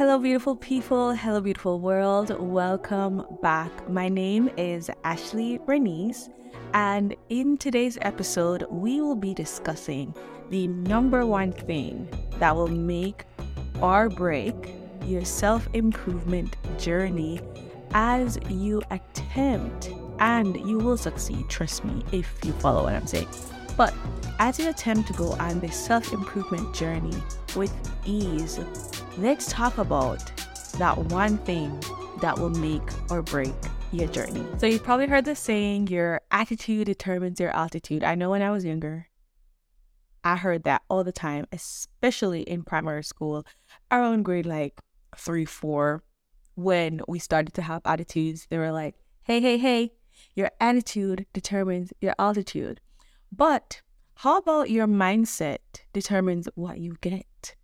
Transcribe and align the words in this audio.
Hello, 0.00 0.18
beautiful 0.18 0.56
people. 0.56 1.12
Hello, 1.12 1.42
beautiful 1.42 1.78
world. 1.78 2.34
Welcome 2.40 3.22
back. 3.42 3.70
My 3.90 4.08
name 4.08 4.48
is 4.56 4.90
Ashley 5.04 5.58
Bernice, 5.58 6.30
and 6.72 7.14
in 7.28 7.58
today's 7.58 7.98
episode, 8.00 8.64
we 8.70 9.02
will 9.02 9.14
be 9.14 9.34
discussing 9.34 10.14
the 10.48 10.68
number 10.68 11.26
one 11.26 11.52
thing 11.52 12.08
that 12.38 12.56
will 12.56 12.66
make 12.66 13.26
or 13.82 14.08
break 14.08 14.54
your 15.04 15.22
self 15.22 15.68
improvement 15.74 16.56
journey 16.78 17.38
as 17.92 18.38
you 18.48 18.80
attempt, 18.90 19.90
and 20.18 20.56
you 20.66 20.78
will 20.78 20.96
succeed, 20.96 21.46
trust 21.50 21.84
me, 21.84 22.02
if 22.10 22.42
you 22.42 22.54
follow 22.54 22.84
what 22.84 22.94
I'm 22.94 23.06
saying. 23.06 23.28
But 23.76 23.92
as 24.38 24.58
you 24.58 24.70
attempt 24.70 25.08
to 25.08 25.12
go 25.12 25.32
on 25.32 25.60
this 25.60 25.76
self 25.76 26.10
improvement 26.14 26.74
journey 26.74 27.22
with 27.54 27.74
ease, 28.06 28.58
let's 29.20 29.52
talk 29.52 29.76
about 29.76 30.32
that 30.78 30.96
one 30.96 31.36
thing 31.38 31.78
that 32.22 32.38
will 32.38 32.50
make 32.50 32.82
or 33.10 33.20
break 33.20 33.52
your 33.92 34.08
journey. 34.08 34.44
So, 34.58 34.66
you've 34.66 34.82
probably 34.82 35.06
heard 35.06 35.26
the 35.26 35.36
saying, 35.36 35.88
your 35.88 36.22
attitude 36.30 36.86
determines 36.86 37.38
your 37.38 37.50
altitude. 37.50 38.02
I 38.02 38.14
know 38.14 38.30
when 38.30 38.42
I 38.42 38.50
was 38.50 38.64
younger, 38.64 39.08
I 40.24 40.36
heard 40.36 40.64
that 40.64 40.82
all 40.88 41.04
the 41.04 41.12
time, 41.12 41.46
especially 41.52 42.42
in 42.42 42.62
primary 42.62 43.04
school, 43.04 43.44
around 43.90 44.22
grade 44.22 44.46
like 44.46 44.80
three, 45.16 45.44
four, 45.44 46.02
when 46.54 47.00
we 47.08 47.18
started 47.18 47.52
to 47.54 47.62
have 47.62 47.82
attitudes. 47.84 48.46
They 48.48 48.58
were 48.58 48.72
like, 48.72 48.94
hey, 49.24 49.40
hey, 49.40 49.58
hey, 49.58 49.92
your 50.34 50.50
attitude 50.60 51.26
determines 51.32 51.92
your 52.00 52.14
altitude. 52.18 52.80
But 53.32 53.82
how 54.14 54.38
about 54.38 54.70
your 54.70 54.86
mindset 54.86 55.58
determines 55.92 56.48
what 56.54 56.78
you 56.78 56.96
get? 57.00 57.54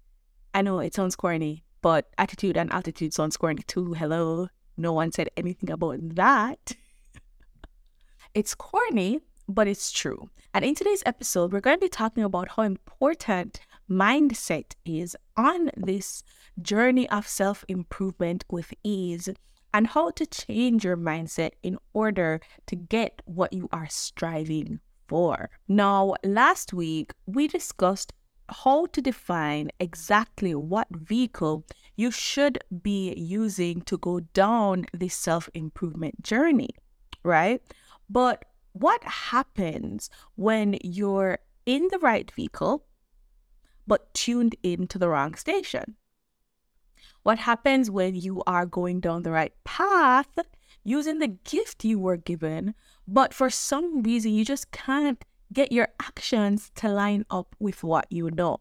I 0.57 0.63
know 0.63 0.79
it 0.79 0.95
sounds 0.95 1.17
corny, 1.17 1.65
but 1.83 2.09
attitude 2.17 2.57
and 2.57 2.73
altitude 2.73 3.13
sounds 3.13 3.37
corny 3.37 3.63
too. 3.67 3.93
Hello. 3.93 4.49
No 4.79 4.95
one 4.95 5.13
said 5.13 5.29
anything 5.37 5.71
about 5.71 5.99
that. 6.15 6.73
it's 8.35 8.55
corny, 8.55 9.21
but 9.47 9.69
it's 9.69 9.93
true. 9.93 10.31
And 10.55 10.65
in 10.65 10.75
today's 10.75 11.03
episode, 11.05 11.53
we're 11.53 11.61
going 11.61 11.77
to 11.77 11.85
be 11.85 11.91
talking 11.91 12.25
about 12.25 12.53
how 12.53 12.63
important 12.63 13.61
mindset 13.91 14.73
is 14.87 15.15
on 15.37 15.71
this 15.77 16.23
journey 16.63 17.07
of 17.11 17.29
self 17.29 17.63
improvement 17.69 18.47
with 18.51 18.73
ease 18.83 19.29
and 19.75 19.89
how 19.89 20.09
to 20.13 20.25
change 20.25 20.87
your 20.87 20.97
mindset 20.97 21.51
in 21.63 21.77
order 21.93 22.41
to 22.65 22.77
get 22.77 23.21
what 23.27 23.53
you 23.53 23.69
are 23.73 23.89
striving 23.91 24.81
for. 25.07 25.51
Now, 25.69 26.15
last 26.25 26.73
week 26.73 27.13
we 27.27 27.47
discussed 27.47 28.15
how 28.49 28.87
to 28.87 29.01
define 29.01 29.71
exactly 29.81 30.55
what 30.55 30.89
vehicle 30.91 31.65
you 31.97 32.11
should 32.11 32.59
be 32.83 33.15
using 33.15 33.81
to 33.83 33.99
go 33.99 34.21
down 34.21 34.87
the 34.93 35.09
self 35.09 35.49
improvement 35.55 36.23
journey, 36.23 36.71
right? 37.23 37.63
But 38.09 38.45
what 38.73 39.03
happens 39.05 40.11
when 40.35 40.79
you're 40.83 41.39
in 41.65 41.89
the 41.91 41.99
right 41.99 42.31
vehicle 42.31 42.85
but 43.87 44.13
tuned 44.15 44.55
into 44.63 44.99
the 44.99 45.09
wrong 45.09 45.35
station? 45.35 45.97
What 47.23 47.39
happens 47.39 47.91
when 47.91 48.15
you 48.15 48.43
are 48.47 48.67
going 48.67 49.01
down 49.01 49.23
the 49.23 49.33
right 49.33 49.53
path 49.65 50.39
using 50.85 51.19
the 51.19 51.27
gift 51.27 51.85
you 51.85 51.99
were 51.99 52.17
given, 52.17 52.75
but 53.09 53.35
for 53.35 53.51
some 53.51 54.03
reason 54.03 54.33
you 54.33 54.45
just 54.45 54.71
can't 54.71 55.25
get 55.53 55.73
your 55.73 55.89
actions 56.01 56.71
to 56.77 56.89
line 56.89 57.25
up 57.31 57.55
with 57.59 57.83
what 57.83 58.07
you 58.11 58.31
know. 58.31 58.61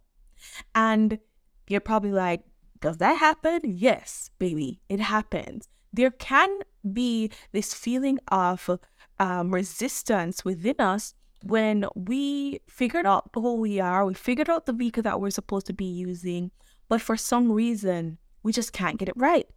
And 0.74 1.20
you're 1.68 1.82
probably 1.82 2.12
like, 2.12 2.42
does 2.82 2.98
that 2.98 3.18
happen? 3.18 3.62
Yes, 3.64 4.30
baby, 4.38 4.80
it 4.90 5.00
happens. 5.00 5.68
There 5.92 6.12
can 6.12 6.60
be 6.94 7.32
this 7.52 7.74
feeling 7.74 8.20
of 8.28 8.70
um, 9.18 9.54
resistance 9.54 10.44
within 10.44 10.76
us 10.80 11.14
when 11.46 11.86
we 11.96 12.60
figured 12.68 13.06
out 13.06 13.30
who 13.34 13.56
we 13.56 13.80
are, 13.80 14.06
we 14.06 14.16
figured 14.16 14.50
out 14.50 14.66
the 14.66 14.74
vehicle 14.74 15.04
that 15.04 15.22
we're 15.22 15.30
supposed 15.30 15.68
to 15.68 15.74
be 15.74 15.86
using, 15.86 16.50
but 16.90 17.02
for 17.02 17.16
some 17.16 17.52
reason, 17.52 18.18
we 18.42 18.52
just 18.52 18.74
can't 18.74 18.98
get 18.98 19.10
it 19.10 19.18
right. 19.18 19.48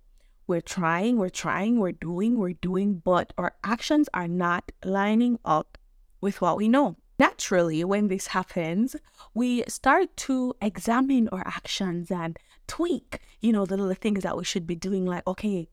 We're 0.47 0.60
trying, 0.60 1.16
we're 1.16 1.28
trying, 1.30 1.78
we're 1.78 1.92
doing, 1.92 2.38
we're 2.38 2.54
doing, 2.54 3.03
but 3.04 3.32
our 3.38 3.54
actions 3.64 4.08
are 4.12 4.28
not 4.28 4.70
lining 4.84 5.38
up 5.44 5.78
with 6.20 6.41
what 6.41 6.56
we 6.56 6.69
know. 6.69 6.97
Naturally, 7.18 7.82
when 7.84 8.08
this 8.08 8.28
happens, 8.28 8.94
we 9.34 9.64
start 9.66 10.16
to 10.28 10.54
examine 10.62 11.28
our 11.30 11.46
actions 11.46 12.10
and 12.10 12.38
tweak, 12.66 13.20
you 13.40 13.52
know, 13.52 13.66
the 13.66 13.76
little 13.76 13.94
things 13.94 14.22
that 14.22 14.36
we 14.36 14.44
should 14.44 14.66
be 14.66 14.76
doing, 14.76 15.04
like, 15.04 15.26
okay, 15.26 15.68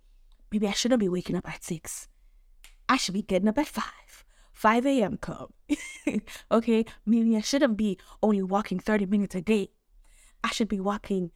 maybe 0.51 0.67
I 0.67 0.71
shouldn't 0.71 0.99
be 0.99 1.09
waking 1.09 1.35
up 1.35 1.47
at 1.47 1.63
six. 1.63 2.07
I 2.89 2.97
should 2.97 3.13
be 3.13 3.21
getting 3.21 3.47
up 3.47 3.57
at 3.57 3.67
five. 3.67 4.23
5 4.53 4.85
a.m. 4.85 5.17
come. 5.17 5.51
okay, 6.51 6.85
maybe 7.05 7.35
I 7.35 7.41
shouldn't 7.41 7.75
be 7.75 7.99
only 8.23 8.41
walking 8.41 8.79
30 8.79 9.05
minutes 9.05 9.35
a 9.35 9.41
day. 9.41 9.71
I 10.45 10.49
should 10.51 10.69
be 10.69 10.79
walking 10.79 11.31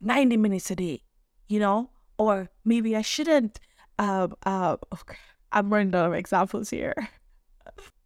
90 0.00 0.38
minutes 0.38 0.70
a 0.70 0.76
day, 0.76 1.02
you 1.48 1.60
know? 1.60 1.90
or 2.18 2.50
maybe 2.64 2.96
I 2.96 3.02
shouldn't. 3.02 3.60
Um, 3.98 4.34
uh, 4.44 4.76
okay, 4.92 5.16
I'm 5.52 5.72
running 5.72 5.94
out 5.94 6.08
of 6.08 6.14
examples 6.14 6.70
here. 6.70 6.94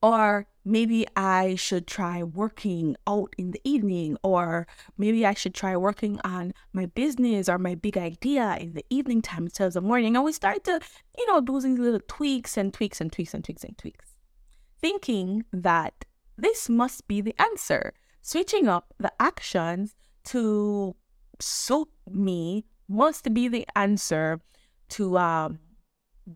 or 0.03 0.47
maybe 0.65 1.07
I 1.17 1.55
should 1.57 1.87
try 1.87 2.23
working 2.23 2.97
out 3.07 3.35
in 3.37 3.51
the 3.51 3.61
evening, 3.65 4.17
or 4.23 4.67
maybe 4.97 5.27
I 5.27 5.35
should 5.35 5.55
try 5.55 5.77
working 5.77 6.21
on 6.25 6.53
my 6.73 6.87
business 6.87 7.49
or 7.49 7.59
my 7.59 7.75
big 7.75 7.99
idea 7.99 8.57
in 8.61 8.75
the 8.75 8.85
evening 8.91 9.23
time 9.23 9.45
instead 9.45 9.67
of 9.67 9.75
the 9.75 9.81
morning. 9.81 10.17
And 10.17 10.25
we 10.25 10.33
start 10.33 10.65
to, 10.65 10.81
you 11.19 11.27
know, 11.27 11.41
do 11.41 11.61
these 11.61 11.79
little 11.79 12.01
tweaks 12.09 12.57
and 12.57 12.73
tweaks 12.73 13.01
and 13.01 13.13
tweaks 13.13 13.35
and 13.35 13.45
tweaks 13.45 13.65
and 13.65 13.77
tweaks, 13.77 14.17
thinking 14.81 15.45
that 15.53 16.05
this 16.37 16.69
must 16.69 17.07
be 17.07 17.21
the 17.21 17.35
answer. 17.39 17.93
Switching 18.23 18.69
up 18.69 18.95
the 18.99 19.13
actions 19.19 19.95
to 20.25 20.95
suit 21.41 21.89
me 22.11 22.65
must 22.89 23.33
be 23.33 23.49
the 23.49 23.67
answer 23.77 24.41
to 24.91 25.17
um, 25.17 25.59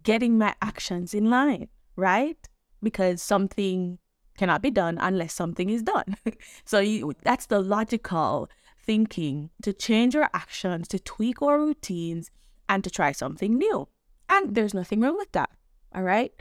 getting 0.03 0.39
my 0.39 0.55
actions 0.63 1.13
in 1.15 1.29
line, 1.29 1.69
right? 1.97 2.49
Because 2.84 3.21
something 3.21 3.99
cannot 4.37 4.62
be 4.62 4.71
done 4.71 4.99
unless 5.00 5.33
something 5.33 5.71
is 5.71 5.83
done. 5.83 6.17
so 6.65 6.78
you, 6.78 7.15
that's 7.22 7.47
the 7.47 7.61
logical 7.61 8.49
thinking 8.78 9.50
to 9.62 9.72
change 9.72 10.15
our 10.15 10.31
actions, 10.34 10.87
to 10.89 10.99
tweak 10.99 11.41
our 11.43 11.59
routines, 11.59 12.31
and 12.69 12.84
to 12.84 12.91
try 12.91 13.12
something 13.12 13.56
new. 13.56 13.89
And 14.28 14.55
there's 14.55 14.75
nothing 14.75 15.00
wrong 15.00 15.17
with 15.17 15.33
that, 15.33 15.50
all 15.95 16.03
right? 16.03 16.33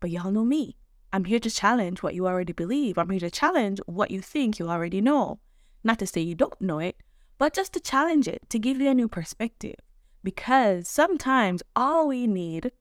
But 0.00 0.10
y'all 0.10 0.30
know 0.30 0.44
me. 0.44 0.76
I'm 1.12 1.24
here 1.24 1.40
to 1.40 1.50
challenge 1.50 2.02
what 2.02 2.14
you 2.14 2.26
already 2.26 2.52
believe. 2.52 2.98
I'm 2.98 3.10
here 3.10 3.20
to 3.20 3.30
challenge 3.30 3.80
what 3.86 4.10
you 4.10 4.20
think 4.20 4.58
you 4.58 4.68
already 4.68 5.00
know. 5.00 5.40
Not 5.82 5.98
to 6.00 6.06
say 6.06 6.20
you 6.20 6.34
don't 6.34 6.60
know 6.60 6.80
it, 6.80 6.96
but 7.38 7.54
just 7.54 7.72
to 7.74 7.80
challenge 7.80 8.28
it, 8.28 8.42
to 8.50 8.58
give 8.58 8.80
you 8.80 8.90
a 8.90 8.94
new 8.94 9.08
perspective. 9.08 9.76
Because 10.22 10.88
sometimes 10.88 11.62
all 11.74 12.08
we 12.08 12.26
need, 12.26 12.72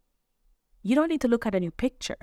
you 0.83 0.95
don't 0.95 1.09
need 1.09 1.21
to 1.21 1.27
look 1.27 1.45
at 1.45 1.55
a 1.55 1.59
new 1.59 1.71
picture. 1.71 2.17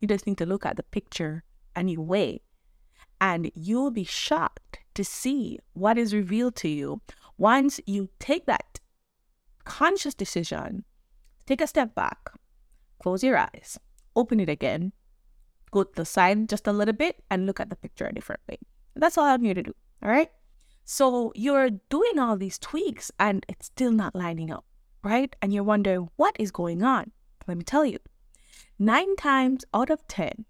You 0.00 0.08
just 0.08 0.26
need 0.26 0.38
to 0.38 0.46
look 0.46 0.64
at 0.64 0.76
the 0.76 0.82
picture 0.82 1.44
and 1.74 1.90
you 1.90 2.00
way. 2.00 2.42
And 3.20 3.50
you'll 3.54 3.90
be 3.90 4.04
shocked 4.04 4.78
to 4.94 5.04
see 5.04 5.58
what 5.72 5.98
is 5.98 6.14
revealed 6.14 6.56
to 6.56 6.68
you 6.68 7.00
once 7.36 7.80
you 7.86 8.08
take 8.18 8.46
that 8.46 8.80
conscious 9.64 10.14
decision, 10.14 10.84
take 11.46 11.60
a 11.60 11.66
step 11.66 11.94
back, 11.94 12.30
close 13.00 13.22
your 13.22 13.36
eyes, 13.36 13.78
open 14.16 14.40
it 14.40 14.48
again, 14.48 14.92
go 15.70 15.84
to 15.84 15.90
the 15.94 16.04
side 16.04 16.48
just 16.48 16.66
a 16.66 16.72
little 16.72 16.94
bit, 16.94 17.22
and 17.30 17.46
look 17.46 17.60
at 17.60 17.70
the 17.70 17.76
picture 17.76 18.06
a 18.06 18.12
different 18.14 18.40
way. 18.48 18.58
That's 18.96 19.18
all 19.18 19.26
I'm 19.26 19.42
here 19.42 19.54
to 19.54 19.62
do. 19.62 19.74
All 20.02 20.10
right. 20.10 20.30
So 20.84 21.32
you're 21.34 21.70
doing 21.90 22.18
all 22.18 22.36
these 22.36 22.58
tweaks 22.58 23.12
and 23.20 23.44
it's 23.48 23.66
still 23.66 23.92
not 23.92 24.14
lining 24.14 24.50
up, 24.50 24.64
right? 25.04 25.34
And 25.42 25.52
you're 25.52 25.62
wondering 25.62 26.08
what 26.16 26.34
is 26.38 26.50
going 26.50 26.82
on. 26.82 27.12
Let 27.46 27.58
me 27.58 27.64
tell 27.64 27.84
you 27.84 27.98
nine 28.78 29.16
times 29.16 29.64
out 29.74 29.90
of 29.90 30.06
10, 30.08 30.44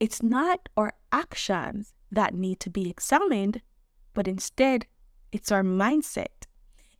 it's 0.00 0.22
not 0.22 0.68
our 0.76 0.92
actions 1.12 1.94
that 2.10 2.34
need 2.34 2.60
to 2.60 2.70
be 2.70 2.88
examined, 2.88 3.60
but 4.14 4.28
instead, 4.28 4.86
it's 5.32 5.52
our 5.52 5.62
mindset. 5.62 6.46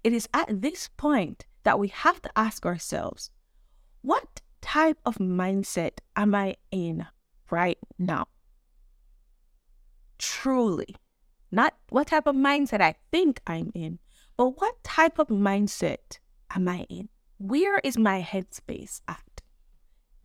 It 0.04 0.12
is 0.12 0.28
at 0.34 0.62
this 0.62 0.88
point 0.96 1.46
that 1.64 1.78
we 1.78 1.88
have 1.88 2.22
to 2.22 2.30
ask 2.36 2.64
ourselves, 2.64 3.30
what 4.02 4.40
type 4.60 4.98
of 5.04 5.16
mindset 5.16 5.98
am 6.14 6.34
I 6.34 6.56
in 6.70 7.06
right 7.50 7.78
now? 7.98 8.28
Truly, 10.18 10.96
not 11.50 11.74
what 11.88 12.08
type 12.08 12.26
of 12.26 12.36
mindset 12.36 12.80
I 12.80 12.94
think 13.10 13.40
I'm 13.46 13.72
in, 13.74 13.98
but 14.36 14.60
what 14.60 14.82
type 14.84 15.18
of 15.18 15.28
mindset 15.28 16.18
am 16.54 16.68
I 16.68 16.86
in? 16.88 17.08
Where 17.38 17.78
is 17.78 17.98
my 17.98 18.22
headspace 18.22 19.00
at? 19.08 19.25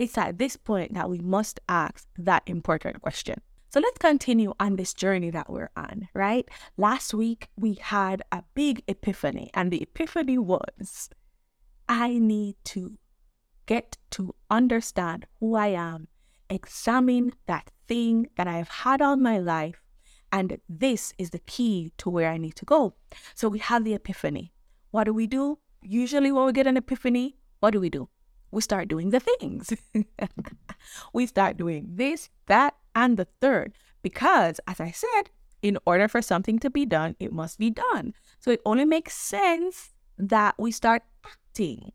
It's 0.01 0.17
at 0.17 0.39
this 0.39 0.57
point 0.57 0.95
that 0.95 1.11
we 1.11 1.19
must 1.19 1.59
ask 1.69 2.07
that 2.17 2.41
important 2.47 3.03
question. 3.03 3.39
So 3.69 3.79
let's 3.79 3.99
continue 3.99 4.51
on 4.59 4.75
this 4.75 4.95
journey 4.95 5.29
that 5.29 5.47
we're 5.47 5.69
on, 5.77 6.09
right? 6.15 6.49
Last 6.75 7.13
week 7.13 7.49
we 7.55 7.75
had 7.75 8.23
a 8.31 8.41
big 8.55 8.81
epiphany, 8.87 9.51
and 9.53 9.69
the 9.69 9.83
epiphany 9.83 10.39
was 10.39 11.11
I 11.87 12.17
need 12.17 12.55
to 12.73 12.97
get 13.67 13.99
to 14.11 14.33
understand 14.49 15.27
who 15.39 15.53
I 15.53 15.67
am, 15.67 16.07
examine 16.49 17.33
that 17.45 17.69
thing 17.87 18.25
that 18.37 18.47
I've 18.47 18.69
had 18.69 19.03
all 19.03 19.17
my 19.17 19.37
life, 19.37 19.83
and 20.31 20.57
this 20.67 21.13
is 21.19 21.29
the 21.29 21.45
key 21.45 21.93
to 21.99 22.09
where 22.09 22.31
I 22.31 22.37
need 22.37 22.55
to 22.55 22.65
go. 22.65 22.95
So 23.35 23.49
we 23.49 23.59
have 23.59 23.83
the 23.83 23.93
epiphany. 23.93 24.51
What 24.89 25.03
do 25.03 25.13
we 25.13 25.27
do? 25.27 25.59
Usually, 25.83 26.31
when 26.31 26.47
we 26.47 26.53
get 26.53 26.65
an 26.65 26.77
epiphany, 26.77 27.37
what 27.59 27.69
do 27.69 27.79
we 27.79 27.91
do? 27.91 28.09
We 28.51 28.61
start 28.61 28.87
doing 28.87 29.09
the 29.09 29.19
things. 29.19 29.73
we 31.13 31.25
start 31.25 31.57
doing 31.57 31.87
this, 31.95 32.29
that, 32.47 32.75
and 32.93 33.17
the 33.17 33.27
third. 33.39 33.73
Because, 34.01 34.59
as 34.67 34.79
I 34.79 34.91
said, 34.91 35.29
in 35.61 35.77
order 35.85 36.07
for 36.07 36.21
something 36.21 36.59
to 36.59 36.69
be 36.69 36.85
done, 36.85 37.15
it 37.19 37.31
must 37.31 37.59
be 37.59 37.69
done. 37.69 38.13
So 38.39 38.51
it 38.51 38.61
only 38.65 38.85
makes 38.85 39.15
sense 39.15 39.91
that 40.17 40.55
we 40.57 40.71
start 40.71 41.03
acting 41.25 41.91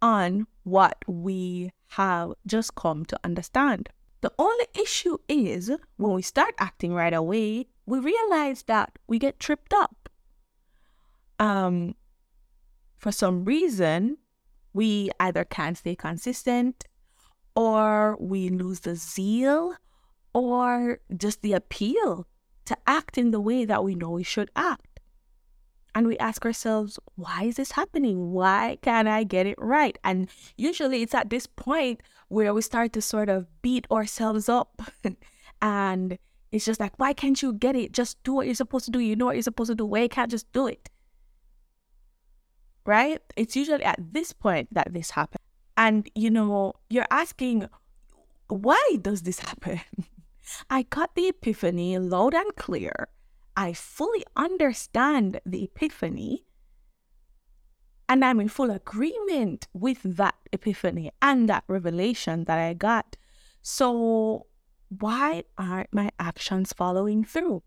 on 0.00 0.46
what 0.64 0.96
we 1.06 1.70
have 1.88 2.32
just 2.46 2.74
come 2.74 3.04
to 3.06 3.18
understand. 3.22 3.88
The 4.22 4.32
only 4.38 4.66
issue 4.74 5.18
is 5.28 5.70
when 5.96 6.12
we 6.12 6.22
start 6.22 6.54
acting 6.58 6.94
right 6.94 7.12
away, 7.12 7.66
we 7.86 7.98
realize 7.98 8.62
that 8.64 8.98
we 9.06 9.18
get 9.18 9.38
tripped 9.38 9.74
up. 9.74 10.08
Um, 11.38 11.94
for 12.96 13.12
some 13.12 13.44
reason, 13.44 14.16
we 14.74 15.08
either 15.20 15.44
can't 15.44 15.78
stay 15.78 15.94
consistent 15.94 16.84
or 17.56 18.16
we 18.20 18.50
lose 18.50 18.80
the 18.80 18.96
zeal 18.96 19.74
or 20.34 20.98
just 21.16 21.40
the 21.40 21.52
appeal 21.52 22.26
to 22.66 22.76
act 22.86 23.16
in 23.16 23.30
the 23.30 23.40
way 23.40 23.64
that 23.64 23.84
we 23.84 23.94
know 23.94 24.10
we 24.10 24.24
should 24.24 24.50
act. 24.56 25.00
And 25.94 26.08
we 26.08 26.18
ask 26.18 26.44
ourselves, 26.44 26.98
why 27.14 27.44
is 27.44 27.54
this 27.54 27.70
happening? 27.70 28.32
Why 28.32 28.78
can't 28.82 29.06
I 29.06 29.22
get 29.22 29.46
it 29.46 29.54
right? 29.58 29.96
And 30.02 30.28
usually 30.56 31.02
it's 31.02 31.14
at 31.14 31.30
this 31.30 31.46
point 31.46 32.00
where 32.26 32.52
we 32.52 32.62
start 32.62 32.92
to 32.94 33.00
sort 33.00 33.28
of 33.28 33.46
beat 33.62 33.86
ourselves 33.92 34.48
up. 34.48 34.82
and 35.62 36.18
it's 36.50 36.64
just 36.64 36.80
like, 36.80 36.98
why 36.98 37.12
can't 37.12 37.40
you 37.40 37.52
get 37.52 37.76
it? 37.76 37.92
Just 37.92 38.20
do 38.24 38.32
what 38.32 38.46
you're 38.46 38.56
supposed 38.56 38.86
to 38.86 38.90
do. 38.90 38.98
You 38.98 39.14
know 39.14 39.26
what 39.26 39.36
you're 39.36 39.42
supposed 39.42 39.70
to 39.70 39.76
do. 39.76 39.86
Why 39.86 40.08
can't 40.08 40.30
just 40.30 40.50
do 40.52 40.66
it? 40.66 40.90
Right? 42.86 43.20
It's 43.36 43.56
usually 43.56 43.84
at 43.84 43.98
this 43.98 44.32
point 44.32 44.68
that 44.72 44.92
this 44.92 45.10
happens. 45.10 45.40
And, 45.76 46.08
you 46.14 46.30
know, 46.30 46.74
you're 46.88 47.06
asking, 47.10 47.68
why 48.48 48.98
does 49.00 49.22
this 49.22 49.40
happen? 49.40 49.80
I 50.70 50.82
got 50.82 51.14
the 51.14 51.28
epiphany 51.28 51.98
loud 51.98 52.34
and 52.34 52.54
clear. 52.56 53.08
I 53.56 53.72
fully 53.72 54.24
understand 54.36 55.40
the 55.46 55.64
epiphany. 55.64 56.44
And 58.08 58.24
I'm 58.24 58.40
in 58.40 58.48
full 58.48 58.70
agreement 58.70 59.66
with 59.72 60.02
that 60.02 60.34
epiphany 60.52 61.10
and 61.22 61.48
that 61.48 61.64
revelation 61.68 62.44
that 62.44 62.58
I 62.58 62.74
got. 62.74 63.16
So, 63.62 64.46
why 64.88 65.44
aren't 65.56 65.92
my 65.92 66.10
actions 66.18 66.74
following 66.74 67.24
through? 67.24 67.62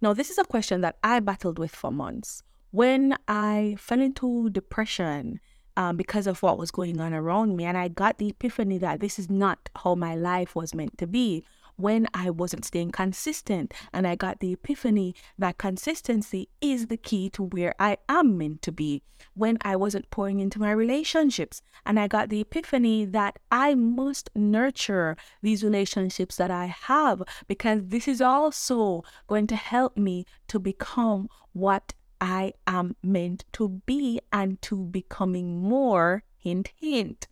Now, 0.00 0.12
this 0.12 0.30
is 0.30 0.38
a 0.38 0.44
question 0.44 0.80
that 0.82 0.96
I 1.02 1.20
battled 1.20 1.58
with 1.58 1.74
for 1.74 1.90
months. 1.90 2.42
When 2.72 3.16
I 3.28 3.76
fell 3.78 4.00
into 4.00 4.50
depression 4.50 5.40
um, 5.76 5.96
because 5.96 6.26
of 6.26 6.42
what 6.42 6.58
was 6.58 6.70
going 6.70 7.00
on 7.00 7.14
around 7.14 7.56
me. 7.56 7.64
And 7.64 7.76
I 7.76 7.88
got 7.88 8.18
the 8.18 8.28
epiphany 8.28 8.78
that 8.78 9.00
this 9.00 9.18
is 9.18 9.30
not 9.30 9.68
how 9.76 9.94
my 9.94 10.14
life 10.14 10.54
was 10.54 10.74
meant 10.74 10.98
to 10.98 11.06
be 11.06 11.44
when 11.76 12.06
I 12.12 12.28
wasn't 12.30 12.66
staying 12.66 12.92
consistent. 12.92 13.72
And 13.92 14.06
I 14.06 14.14
got 14.14 14.40
the 14.40 14.52
epiphany 14.52 15.14
that 15.38 15.58
consistency 15.58 16.48
is 16.60 16.88
the 16.88 16.98
key 16.98 17.30
to 17.30 17.44
where 17.44 17.74
I 17.78 17.96
am 18.08 18.36
meant 18.36 18.62
to 18.62 18.72
be 18.72 19.02
when 19.34 19.56
I 19.62 19.76
wasn't 19.76 20.10
pouring 20.10 20.40
into 20.40 20.60
my 20.60 20.70
relationships. 20.70 21.62
And 21.86 21.98
I 21.98 22.08
got 22.08 22.28
the 22.28 22.40
epiphany 22.40 23.06
that 23.06 23.38
I 23.50 23.74
must 23.74 24.28
nurture 24.34 25.16
these 25.40 25.64
relationships 25.64 26.36
that 26.36 26.50
I 26.50 26.66
have 26.66 27.22
because 27.48 27.80
this 27.86 28.06
is 28.06 28.20
also 28.20 29.02
going 29.26 29.46
to 29.46 29.56
help 29.56 29.96
me 29.96 30.26
to 30.48 30.58
become 30.58 31.28
what 31.52 31.94
I 32.22 32.52
am 32.68 32.94
meant 33.02 33.44
to 33.54 33.82
be 33.84 34.20
and 34.32 34.62
to 34.62 34.84
becoming 34.84 35.60
more, 35.60 36.22
hint, 36.38 36.70
hint. 36.76 37.26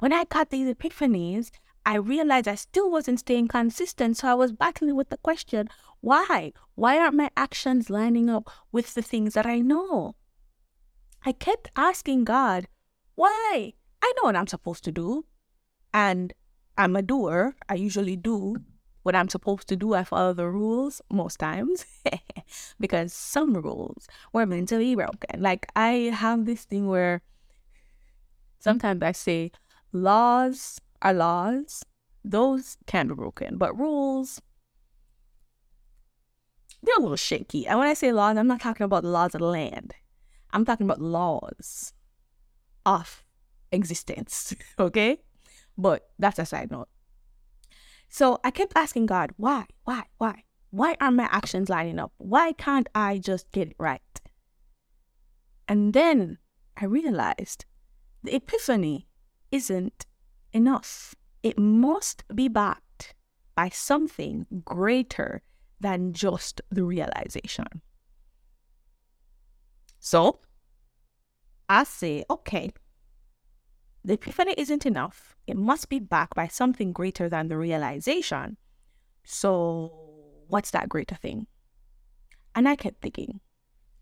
When 0.00 0.12
I 0.12 0.24
got 0.24 0.50
these 0.50 0.74
epiphanies, 0.74 1.52
I 1.86 1.94
realized 1.94 2.48
I 2.48 2.56
still 2.56 2.90
wasn't 2.90 3.20
staying 3.20 3.46
consistent. 3.46 4.16
So 4.16 4.26
I 4.26 4.34
was 4.34 4.50
battling 4.50 4.96
with 4.96 5.10
the 5.10 5.18
question 5.18 5.68
why? 6.00 6.52
Why 6.74 6.98
aren't 6.98 7.14
my 7.14 7.30
actions 7.36 7.88
lining 7.88 8.28
up 8.28 8.50
with 8.72 8.92
the 8.94 9.02
things 9.02 9.34
that 9.34 9.46
I 9.46 9.60
know? 9.60 10.16
I 11.24 11.30
kept 11.30 11.70
asking 11.76 12.24
God, 12.24 12.66
why? 13.14 13.74
I 14.02 14.12
know 14.16 14.24
what 14.24 14.36
I'm 14.36 14.48
supposed 14.48 14.82
to 14.84 14.92
do. 14.92 15.26
And 15.92 16.32
I'm 16.76 16.96
a 16.96 17.02
doer. 17.02 17.54
I 17.68 17.74
usually 17.74 18.16
do 18.16 18.56
what 19.04 19.14
I'm 19.14 19.28
supposed 19.28 19.68
to 19.68 19.76
do. 19.76 19.94
I 19.94 20.02
follow 20.02 20.32
the 20.32 20.48
rules 20.48 21.00
most 21.10 21.38
times 21.38 21.84
because 22.80 23.12
some 23.12 23.54
rules 23.54 24.08
were 24.32 24.46
meant 24.46 24.70
to 24.70 24.78
be 24.78 24.96
broken. 24.96 25.40
Like 25.40 25.66
I 25.76 26.10
have 26.12 26.44
this 26.44 26.64
thing 26.64 26.88
where 26.88 27.22
sometimes 28.58 29.02
I 29.02 29.12
say 29.12 29.52
laws 29.92 30.80
are 31.02 31.14
laws, 31.14 31.84
those 32.24 32.76
can 32.86 33.08
be 33.08 33.14
broken, 33.14 33.56
but 33.58 33.78
rules 33.78 34.40
they're 36.82 36.96
a 36.96 37.00
little 37.00 37.16
shaky. 37.16 37.66
And 37.66 37.78
when 37.78 37.88
I 37.88 37.94
say 37.94 38.12
laws, 38.12 38.36
I'm 38.36 38.46
not 38.46 38.60
talking 38.60 38.84
about 38.84 39.02
the 39.04 39.08
laws 39.08 39.34
of 39.34 39.40
the 39.40 39.46
land. 39.46 39.94
I'm 40.52 40.64
talking 40.64 40.86
about 40.86 41.00
laws 41.00 41.92
of 42.84 43.24
existence. 43.72 44.54
Okay? 44.78 45.20
But 45.76 46.10
that's 46.18 46.38
a 46.38 46.46
side 46.46 46.70
note. 46.70 46.88
So 48.14 48.38
I 48.44 48.52
kept 48.52 48.74
asking 48.76 49.06
God, 49.06 49.32
why, 49.38 49.66
why, 49.82 50.04
why? 50.18 50.44
Why 50.70 50.94
aren't 51.00 51.16
my 51.16 51.28
actions 51.32 51.68
lining 51.68 51.98
up? 51.98 52.12
Why 52.18 52.52
can't 52.52 52.88
I 52.94 53.18
just 53.18 53.50
get 53.50 53.70
it 53.70 53.76
right? 53.76 54.20
And 55.66 55.94
then 55.94 56.38
I 56.76 56.84
realized 56.84 57.64
the 58.22 58.36
epiphany 58.36 59.08
isn't 59.50 60.06
enough. 60.52 61.16
It 61.42 61.58
must 61.58 62.22
be 62.32 62.46
backed 62.46 63.16
by 63.56 63.70
something 63.70 64.46
greater 64.64 65.42
than 65.80 66.12
just 66.12 66.60
the 66.70 66.84
realization. 66.84 67.82
So 69.98 70.38
I 71.68 71.82
say, 71.82 72.24
okay, 72.30 72.70
the 74.04 74.14
epiphany 74.14 74.54
isn't 74.58 74.84
enough. 74.84 75.34
It 75.46 75.56
must 75.56 75.88
be 75.88 75.98
backed 75.98 76.34
by 76.34 76.48
something 76.48 76.92
greater 76.92 77.28
than 77.28 77.48
the 77.48 77.56
realization. 77.56 78.58
So, 79.24 79.90
what's 80.48 80.70
that 80.72 80.90
greater 80.90 81.14
thing? 81.14 81.46
And 82.54 82.68
I 82.68 82.76
kept 82.76 83.00
thinking. 83.00 83.40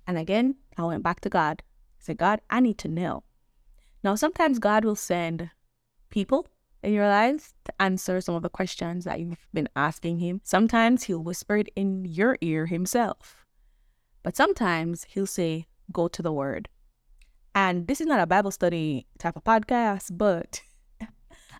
And 0.06 0.18
again, 0.18 0.56
I 0.76 0.82
went 0.82 1.04
back 1.04 1.20
to 1.20 1.30
God. 1.30 1.62
I 1.68 2.00
said, 2.00 2.18
God, 2.18 2.40
I 2.50 2.58
need 2.58 2.78
to 2.78 2.88
know. 2.88 3.22
Now, 4.02 4.16
sometimes 4.16 4.58
God 4.58 4.84
will 4.84 4.96
send 4.96 5.50
people 6.10 6.48
in 6.82 6.92
your 6.92 7.06
lives 7.06 7.54
to 7.64 7.72
answer 7.80 8.20
some 8.20 8.34
of 8.34 8.42
the 8.42 8.50
questions 8.50 9.04
that 9.04 9.20
you've 9.20 9.46
been 9.54 9.68
asking 9.76 10.18
Him. 10.18 10.40
Sometimes 10.42 11.04
He'll 11.04 11.22
whisper 11.22 11.58
it 11.58 11.68
in 11.76 12.04
your 12.04 12.36
ear 12.40 12.66
Himself. 12.66 13.46
But 14.24 14.36
sometimes 14.36 15.04
He'll 15.04 15.26
say, 15.26 15.66
Go 15.92 16.08
to 16.08 16.22
the 16.22 16.32
Word. 16.32 16.68
And 17.54 17.86
this 17.86 18.00
is 18.00 18.06
not 18.06 18.20
a 18.20 18.26
Bible 18.26 18.50
study 18.50 19.06
type 19.18 19.36
of 19.36 19.44
podcast, 19.44 20.16
but 20.16 20.62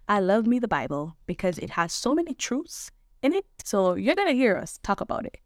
I 0.09 0.21
love 0.21 0.47
me 0.47 0.59
the 0.59 0.69
Bible 0.69 1.17
because 1.27 1.59
it 1.59 1.71
has 1.71 1.93
so 1.93 2.15
many 2.15 2.35
truths 2.35 2.91
in 3.23 3.35
it. 3.35 3.45
So 3.65 3.95
you're 3.95 4.15
going 4.15 4.29
to 4.29 4.35
hear 4.35 4.57
us 4.57 4.79
talk 4.83 5.01
about 5.01 5.27
it 5.27 5.39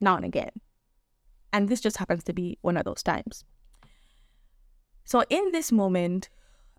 now 0.00 0.16
and 0.16 0.24
again. 0.24 0.50
And 1.52 1.68
this 1.68 1.80
just 1.80 1.98
happens 1.98 2.24
to 2.24 2.32
be 2.32 2.58
one 2.62 2.76
of 2.76 2.84
those 2.84 3.02
times. 3.02 3.44
So 5.04 5.22
in 5.28 5.52
this 5.52 5.70
moment, 5.70 6.30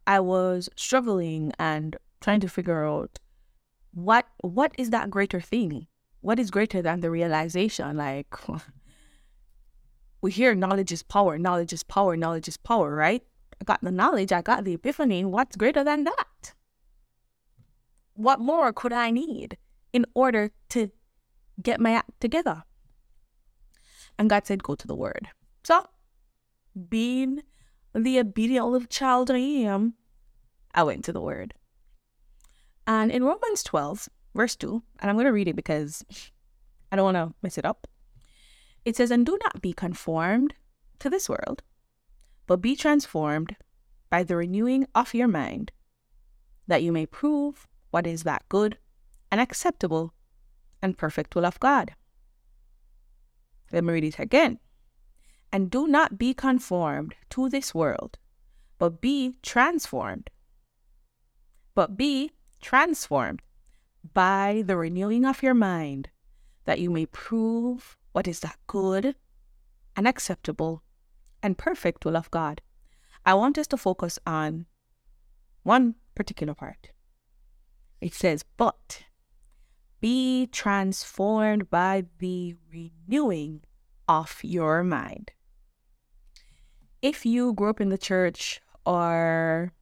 I 0.07 0.19
was 0.19 0.69
struggling 0.75 1.53
and 1.59 1.95
trying 2.21 2.39
to 2.41 2.49
figure 2.49 2.85
out 2.85 3.19
what 3.93 4.25
what 4.41 4.73
is 4.77 4.89
that 4.89 5.09
greater 5.09 5.39
thing? 5.39 5.87
What 6.21 6.39
is 6.39 6.51
greater 6.51 6.81
than 6.81 6.99
the 6.99 7.09
realization? 7.09 7.95
Like 7.95 8.35
we 10.25 10.31
hear 10.31 10.55
knowledge 10.55 10.91
is 10.91 11.03
power, 11.03 11.37
knowledge 11.37 11.71
is 11.71 11.83
power, 11.83 12.17
knowledge 12.17 12.47
is 12.47 12.57
power, 12.57 12.95
right? 12.95 13.21
I 13.61 13.63
got 13.63 13.81
the 13.83 13.91
knowledge, 13.91 14.31
I 14.31 14.41
got 14.41 14.63
the 14.63 14.73
epiphany. 14.73 15.23
What's 15.23 15.55
greater 15.55 15.83
than 15.83 16.05
that? 16.05 16.55
What 18.15 18.39
more 18.39 18.73
could 18.73 18.91
I 18.91 19.11
need 19.11 19.55
in 19.93 20.03
order 20.15 20.49
to 20.69 20.89
get 21.61 21.79
my 21.79 21.91
act 21.91 22.19
together? 22.19 22.63
And 24.17 24.27
God 24.27 24.47
said, 24.47 24.63
Go 24.63 24.73
to 24.73 24.87
the 24.87 24.95
word. 24.95 25.27
So, 25.63 25.85
being 26.89 27.43
the 27.93 28.17
obedient 28.17 28.65
little 28.65 28.87
child 28.87 29.29
I 29.29 29.37
am, 29.37 29.93
I 30.73 30.81
went 30.81 31.05
to 31.05 31.13
the 31.13 31.21
word. 31.21 31.53
And 32.87 33.11
in 33.11 33.23
Romans 33.23 33.61
12, 33.61 34.09
verse 34.33 34.55
2, 34.55 34.81
and 35.01 35.11
I'm 35.11 35.17
going 35.17 35.27
to 35.27 35.31
read 35.31 35.49
it 35.49 35.55
because 35.55 36.03
I 36.91 36.95
don't 36.95 37.13
want 37.13 37.17
to 37.17 37.35
mess 37.43 37.59
it 37.59 37.65
up. 37.65 37.87
It 38.85 38.95
says, 38.95 39.09
And 39.11 39.25
do 39.25 39.37
not 39.43 39.61
be 39.61 39.73
conformed 39.73 40.53
to 40.99 41.09
this 41.09 41.27
world, 41.27 41.63
but 42.45 42.61
be 42.61 42.75
transformed 42.75 43.55
by 44.11 44.23
the 44.23 44.35
renewing 44.35 44.87
of 44.93 45.15
your 45.15 45.27
mind, 45.27 45.71
that 46.67 46.83
you 46.83 46.91
may 46.91 47.07
prove 47.07 47.67
what 47.89 48.05
is 48.05 48.23
that 48.23 48.47
good 48.47 48.77
and 49.31 49.41
acceptable 49.41 50.13
and 50.81 50.97
perfect 50.97 51.35
will 51.35 51.45
of 51.45 51.59
God. 51.59 51.95
Let 53.71 53.83
me 53.83 53.93
read 53.93 54.03
it 54.03 54.19
again. 54.19 54.59
And 55.51 55.71
do 55.71 55.87
not 55.87 56.17
be 56.17 56.33
conformed 56.33 57.15
to 57.31 57.49
this 57.49 57.73
world, 57.73 58.17
but 58.77 59.01
be 59.01 59.35
transformed. 59.41 60.29
But 61.73 61.97
be 61.97 62.31
transformed 62.61 63.41
by 64.13 64.63
the 64.65 64.77
renewing 64.77 65.25
of 65.25 65.41
your 65.41 65.53
mind, 65.53 66.09
that 66.65 66.79
you 66.79 66.89
may 66.89 67.05
prove 67.05 67.97
what 68.15 68.29
is 68.29 68.39
that 68.39 68.57
good 68.65 69.13
and 69.97 70.07
acceptable 70.07 70.81
and 71.43 71.57
perfect 71.57 72.05
will 72.05 72.15
of 72.15 72.31
God. 72.31 72.61
I 73.25 73.33
want 73.33 73.57
us 73.57 73.67
to 73.67 73.77
focus 73.77 74.17
on 74.25 74.67
one 75.63 75.95
particular 76.15 76.53
part. 76.53 76.91
It 77.99 78.13
says, 78.13 78.45
but 78.55 79.03
be 79.99 80.47
transformed 80.47 81.69
by 81.69 82.05
the 82.19 82.55
renewing 82.71 83.63
of 84.07 84.39
your 84.43 84.81
mind. 84.81 85.31
If 87.01 87.25
you 87.25 87.53
grew 87.53 87.69
up 87.71 87.81
in 87.81 87.89
the 87.89 87.97
church 87.97 88.61
or 88.85 89.73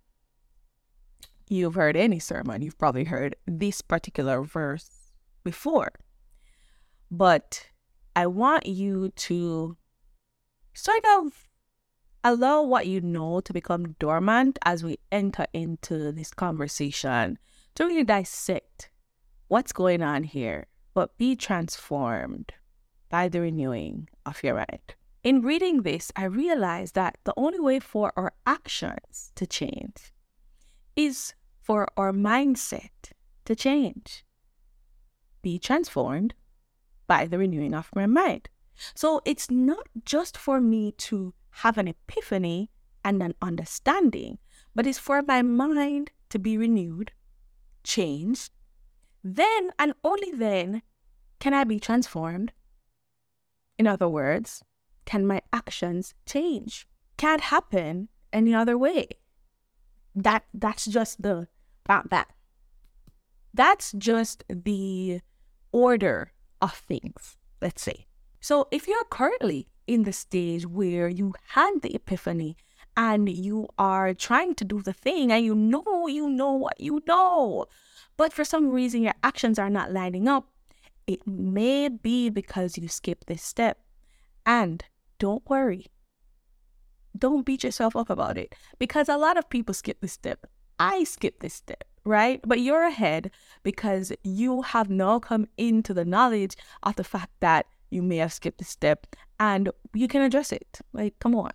you've 1.48 1.76
heard 1.76 1.96
any 1.96 2.18
sermon, 2.18 2.64
you've 2.64 2.80
probably 2.80 3.04
heard 3.04 3.36
this 3.46 3.82
particular 3.82 4.42
verse 4.42 4.90
before. 5.44 5.92
But 7.12 7.68
I 8.16 8.28
want 8.28 8.66
you 8.66 9.10
to 9.10 9.78
sort 10.74 11.04
of 11.18 11.48
allow 12.24 12.62
what 12.62 12.88
you 12.88 13.02
know 13.02 13.42
to 13.42 13.54
become 13.54 13.96
dormant 14.00 14.60
as 14.64 14.84
we 14.84 15.00
enter 15.12 15.48
into 15.54 16.12
this 16.12 16.34
conversation 16.34 17.38
to 17.76 17.86
really 17.86 18.04
dissect 18.04 18.90
what's 19.48 19.74
going 19.74 20.02
on 20.02 20.24
here, 20.24 20.68
but 20.94 21.18
be 21.18 21.36
transformed 21.36 22.54
by 23.10 23.28
the 23.28 23.42
renewing 23.42 24.10
of 24.26 24.44
your 24.44 24.56
mind. 24.56 24.96
In 25.24 25.42
reading 25.42 25.82
this, 25.82 26.12
I 26.16 26.26
realized 26.26 26.96
that 26.96 27.18
the 27.24 27.34
only 27.38 27.60
way 27.60 27.80
for 27.80 28.14
our 28.16 28.34
actions 28.46 29.32
to 29.36 29.48
change 29.48 30.12
is 30.96 31.34
for 31.62 31.88
our 31.98 32.12
mindset 32.12 33.12
to 33.46 33.56
change. 33.56 34.26
Be 35.42 35.58
transformed 35.58 36.34
by 37.08 37.26
the 37.26 37.38
renewing 37.38 37.74
of 37.74 37.90
my 37.96 38.06
mind. 38.06 38.50
So 38.96 39.22
it's 39.26 39.50
not 39.50 39.88
just 40.06 40.38
for 40.38 40.60
me 40.60 40.92
to 41.10 41.34
have 41.62 41.78
an 41.78 41.88
epiphany 41.88 42.72
and 43.06 43.22
an 43.22 43.36
understanding, 43.42 44.40
but 44.74 44.88
it's 44.88 44.98
for 44.98 45.22
my 45.22 45.42
mind 45.42 46.12
to 46.30 46.40
be 46.40 46.58
renewed, 46.58 47.12
changed. 47.84 48.52
Then 49.24 49.72
and 49.78 49.94
only 50.04 50.32
then 50.32 50.82
can 51.40 51.54
I 51.54 51.64
be 51.64 51.80
transformed. 51.80 52.52
In 53.78 53.88
other 53.88 54.10
words, 54.10 54.64
can 55.06 55.28
my 55.28 55.42
actions 55.52 56.14
change? 56.26 56.88
Can't 57.18 57.42
happen 57.42 58.10
any 58.32 58.54
other 58.54 58.78
way. 58.78 59.08
That 60.16 60.46
that's 60.54 60.86
just 60.86 61.22
the 61.22 61.48
about 61.86 62.10
that. 62.10 62.30
That's 63.54 63.92
just 63.94 64.44
the 64.50 65.22
order 65.72 66.33
of 66.64 66.74
things, 66.74 67.38
let's 67.62 67.82
say. 67.82 68.08
So 68.40 68.68
if 68.72 68.88
you're 68.88 69.04
currently 69.06 69.68
in 69.86 70.04
the 70.04 70.14
stage 70.14 70.66
where 70.66 71.10
you 71.10 71.34
had 71.50 71.82
the 71.82 71.94
epiphany 71.94 72.56
and 72.96 73.28
you 73.28 73.68
are 73.78 74.14
trying 74.14 74.56
to 74.56 74.66
do 74.66 74.82
the 74.82 74.94
thing 74.94 75.32
and 75.32 75.44
you 75.44 75.56
know 75.56 76.08
you 76.08 76.30
know 76.30 76.54
what 76.54 76.80
you 76.80 77.02
know, 77.06 77.66
but 78.16 78.32
for 78.32 78.46
some 78.46 78.70
reason 78.70 79.04
your 79.04 79.14
actions 79.24 79.60
are 79.60 79.70
not 79.70 79.92
lining 79.92 80.28
up, 80.28 80.48
it 81.06 81.28
may 81.28 81.90
be 81.90 82.30
because 82.30 82.78
you 82.78 82.88
skipped 82.88 83.28
this 83.28 83.44
step. 83.44 83.80
And 84.46 84.84
don't 85.20 85.48
worry. 85.50 85.88
Don't 87.18 87.46
beat 87.46 87.64
yourself 87.64 87.96
up 87.96 88.10
about 88.10 88.38
it 88.38 88.56
because 88.80 89.10
a 89.10 89.18
lot 89.18 89.38
of 89.38 89.50
people 89.50 89.74
skip 89.74 90.00
this 90.02 90.14
step. 90.14 90.46
I 90.80 91.04
skipped 91.04 91.42
this 91.42 91.54
step, 91.54 91.84
right? 92.06 92.40
But 92.46 92.60
you're 92.60 92.84
ahead 92.84 93.32
because 93.64 94.12
you 94.24 94.62
have 94.62 94.90
now 94.90 95.20
come 95.20 95.48
into 95.58 95.94
the 95.94 96.06
knowledge 96.06 96.56
of 96.84 96.96
the 96.96 97.04
fact 97.04 97.32
that 97.40 97.66
you 97.90 98.02
may 98.02 98.18
have 98.18 98.34
skipped 98.34 98.62
a 98.62 98.66
step 98.66 99.08
and 99.40 99.70
you 99.94 100.08
can 100.08 100.22
address 100.22 100.52
it. 100.52 100.80
Like, 100.94 101.18
come 101.20 101.36
on. 101.36 101.52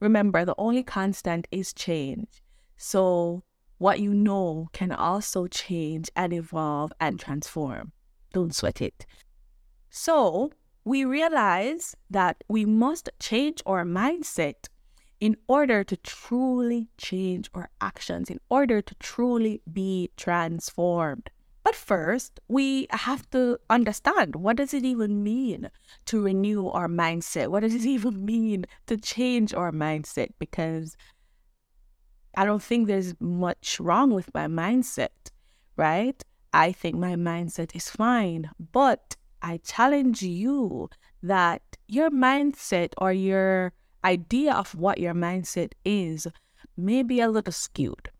Remember, 0.00 0.44
the 0.44 0.54
only 0.58 0.82
constant 0.82 1.46
is 1.50 1.72
change. 1.72 2.42
So, 2.76 3.42
what 3.78 4.00
you 4.00 4.12
know 4.12 4.68
can 4.72 4.92
also 4.92 5.46
change 5.46 6.10
and 6.16 6.32
evolve 6.32 6.92
and 7.00 7.18
transform. 7.18 7.92
Don't 8.32 8.54
sweat 8.54 8.80
it. 8.80 9.06
So, 9.90 10.50
we 10.84 11.04
realize 11.04 11.96
that 12.10 12.44
we 12.48 12.64
must 12.64 13.08
change 13.18 13.62
our 13.66 13.84
mindset 13.84 14.68
in 15.20 15.36
order 15.48 15.82
to 15.84 15.96
truly 15.96 16.88
change 16.98 17.50
our 17.54 17.70
actions, 17.80 18.30
in 18.30 18.38
order 18.50 18.82
to 18.82 18.94
truly 18.96 19.62
be 19.72 20.10
transformed. 20.16 21.30
But 21.64 21.74
first, 21.74 22.38
we 22.48 22.86
have 22.90 23.28
to 23.30 23.58
understand 23.68 24.36
what 24.36 24.56
does 24.56 24.72
it 24.72 24.84
even 24.84 25.24
mean 25.24 25.68
to 26.04 26.22
renew 26.22 26.68
our 26.68 26.86
mindset? 26.86 27.48
What 27.48 27.60
does 27.60 27.74
it 27.74 27.84
even 27.96 28.24
mean 28.24 28.66
to 28.86 28.96
change 28.96 29.52
our 29.52 29.72
mindset? 29.72 30.28
Because 30.38 30.96
I 32.36 32.44
don't 32.44 32.62
think 32.62 32.86
there's 32.86 33.14
much 33.18 33.80
wrong 33.80 34.12
with 34.12 34.32
my 34.34 34.46
mindset, 34.46 35.32
right? 35.76 36.22
I 36.52 36.70
think 36.70 36.96
my 36.96 37.14
mindset 37.16 37.74
is 37.74 37.90
fine, 37.90 38.50
but 38.72 39.16
I 39.42 39.56
challenge 39.58 40.22
you 40.22 40.88
that 41.22 41.62
your 41.88 42.10
mindset 42.10 42.92
or 42.98 43.12
your 43.12 43.72
idea 44.06 44.54
of 44.54 44.74
what 44.74 44.98
your 44.98 45.14
mindset 45.14 45.72
is 45.84 46.28
may 46.76 47.02
be 47.02 47.20
a 47.20 47.28
little 47.28 47.52
skewed. 47.52 48.10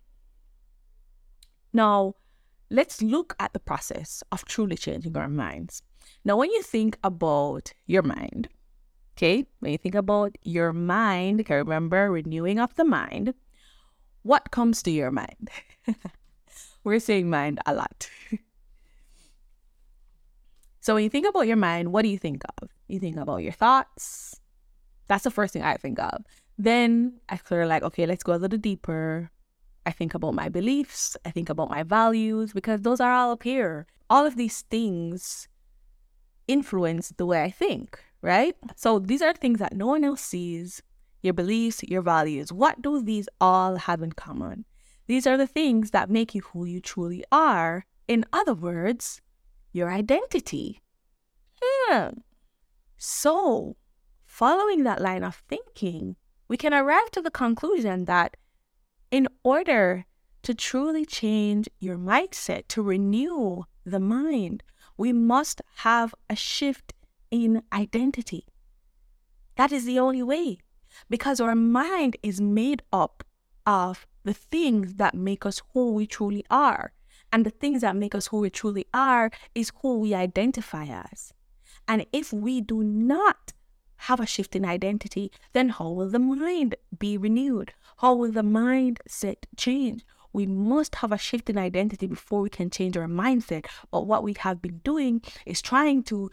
Now, 1.73 2.14
let's 2.71 3.00
look 3.02 3.37
at 3.38 3.52
the 3.52 3.61
process 3.61 4.23
of 4.33 4.45
truly 4.45 4.76
changing 4.76 5.16
our 5.16 5.28
minds. 5.28 5.83
Now, 6.25 6.37
when 6.37 6.50
you 6.50 6.62
think 6.62 6.99
about 7.05 7.73
your 7.87 8.02
mind, 8.02 8.49
okay, 9.16 9.47
when 9.61 9.73
you 9.73 9.78
think 9.78 9.95
about 9.95 10.37
your 10.43 10.73
mind, 10.73 11.40
okay, 11.40 11.57
remember 11.57 12.11
renewing 12.11 12.59
of 12.59 12.75
the 12.75 12.85
mind, 12.85 13.35
what 14.23 14.50
comes 14.50 14.83
to 14.83 14.90
your 14.90 15.11
mind? 15.11 15.50
We're 16.85 17.00
saying 17.00 17.31
mind 17.31 17.61
a 17.66 17.75
lot. 17.75 18.09
so, 20.81 20.95
when 20.95 21.05
you 21.05 21.11
think 21.11 21.28
about 21.28 21.47
your 21.47 21.57
mind, 21.57 21.93
what 21.93 22.02
do 22.02 22.09
you 22.09 22.19
think 22.19 22.43
of? 22.62 22.69
You 22.88 22.99
think 22.99 23.16
about 23.16 23.43
your 23.43 23.52
thoughts, 23.52 24.40
that's 25.09 25.25
the 25.25 25.31
first 25.31 25.53
thing 25.53 25.63
I 25.63 25.77
think 25.77 25.99
of. 25.99 26.25
Then 26.59 27.21
I 27.29 27.37
sort 27.37 27.63
of 27.63 27.69
like, 27.69 27.83
okay, 27.83 28.07
let's 28.07 28.23
go 28.23 28.35
a 28.35 28.37
little 28.39 28.59
deeper. 28.59 29.31
I 29.85 29.93
think 29.93 30.15
about 30.15 30.35
my 30.35 30.49
beliefs. 30.49 31.17
I 31.25 31.31
think 31.31 31.49
about 31.49 31.71
my 31.71 31.83
values 31.83 32.53
because 32.53 32.83
those 32.83 33.01
are 33.01 33.13
all 33.13 33.33
up 33.33 33.43
here. 33.43 33.87
All 34.11 34.27
of 34.27 34.37
these 34.37 34.63
things 34.63 35.49
influence 36.49 37.13
the 37.17 37.27
way 37.27 37.43
I 37.43 37.51
think, 37.51 37.99
right? 38.23 38.57
So 38.77 38.99
these 38.99 39.23
are 39.23 39.33
things 39.33 39.59
that 39.59 39.75
no 39.75 39.87
one 39.87 40.05
else 40.05 40.23
sees 40.23 40.83
your 41.23 41.35
beliefs, 41.35 41.83
your 41.83 42.03
values. 42.03 42.53
What 42.53 42.83
do 42.83 43.03
these 43.03 43.29
all 43.41 43.77
have 43.77 44.03
in 44.03 44.13
common? 44.13 44.65
These 45.07 45.27
are 45.27 45.37
the 45.37 45.47
things 45.47 45.91
that 45.93 46.11
make 46.11 46.35
you 46.35 46.41
who 46.41 46.65
you 46.65 46.81
truly 46.81 47.25
are. 47.31 47.85
In 48.09 48.25
other 48.33 48.55
words, 48.55 49.21
your 49.73 49.91
identity. 49.91 50.81
Hmm. 51.63 52.09
So, 52.97 53.77
following 54.37 54.85
that 54.85 55.00
line 55.00 55.25
of 55.25 55.43
thinking, 55.49 56.14
we 56.47 56.59
can 56.59 56.75
arrive 56.75 57.11
to 57.11 57.23
the 57.23 57.31
conclusion 57.31 58.05
that 58.05 58.37
in 59.11 59.26
order 59.43 60.05
to 60.43 60.52
truly 60.52 61.07
change 61.07 61.71
your 61.81 61.97
mindset, 61.97 62.69
to 62.69 62.83
renew 62.83 63.62
the 63.87 63.99
mind, 63.99 64.62
we 64.99 65.11
must 65.11 65.62
have 65.76 66.14
a 66.28 66.37
shift 66.37 66.93
in 67.31 67.62
identity. 67.73 68.45
That 69.57 69.73
is 69.73 69.87
the 69.87 69.99
only 69.99 70.23
way 70.23 70.59
because 71.09 71.40
our 71.40 71.55
mind 71.55 72.19
is 72.23 72.38
made 72.38 72.83
up 72.93 73.25
of 73.64 74.07
the 74.25 74.35
things 74.35 74.97
that 74.97 75.14
make 75.14 75.47
us 75.47 75.62
who 75.73 75.95
we 75.95 76.07
truly 76.07 76.45
are. 76.50 76.93
And 77.33 77.47
the 77.47 77.57
things 77.62 77.81
that 77.81 77.97
make 77.97 78.14
us 78.14 78.26
who 78.26 78.40
we 78.40 78.50
truly 78.50 78.85
are 78.93 79.31
is 79.55 79.73
who 79.81 79.99
we 79.99 80.12
identify 80.12 80.85
as. 80.85 81.33
And 81.88 82.05
if 82.12 82.35
we 82.35 82.61
do 82.61 82.85
not 82.85 83.55
have 83.99 84.21
a 84.21 84.26
shift 84.26 84.55
in 84.57 84.65
identity, 84.65 85.31
then 85.53 85.71
how 85.71 85.91
will 85.91 86.09
the 86.09 86.19
mind 86.19 86.75
be 86.99 87.17
renewed? 87.17 87.73
How 87.99 88.15
will 88.15 88.33
the 88.33 88.43
mindset 88.43 89.45
change? 89.57 90.05
We 90.33 90.47
must 90.47 90.97
have 90.97 91.12
a 91.12 91.19
shift 91.19 91.49
in 91.49 91.57
identity 91.57 92.07
before 92.07 92.43
we 92.43 92.50
can 92.50 92.69
change 92.71 92.97
our 92.97 93.07
mindset. 93.07 93.67
But 93.91 94.07
what 94.07 94.23
we 94.23 94.35
have 94.38 94.61
been 94.61 94.79
doing 94.85 95.23
is 95.47 95.62
trying 95.62 96.03
to 96.05 96.31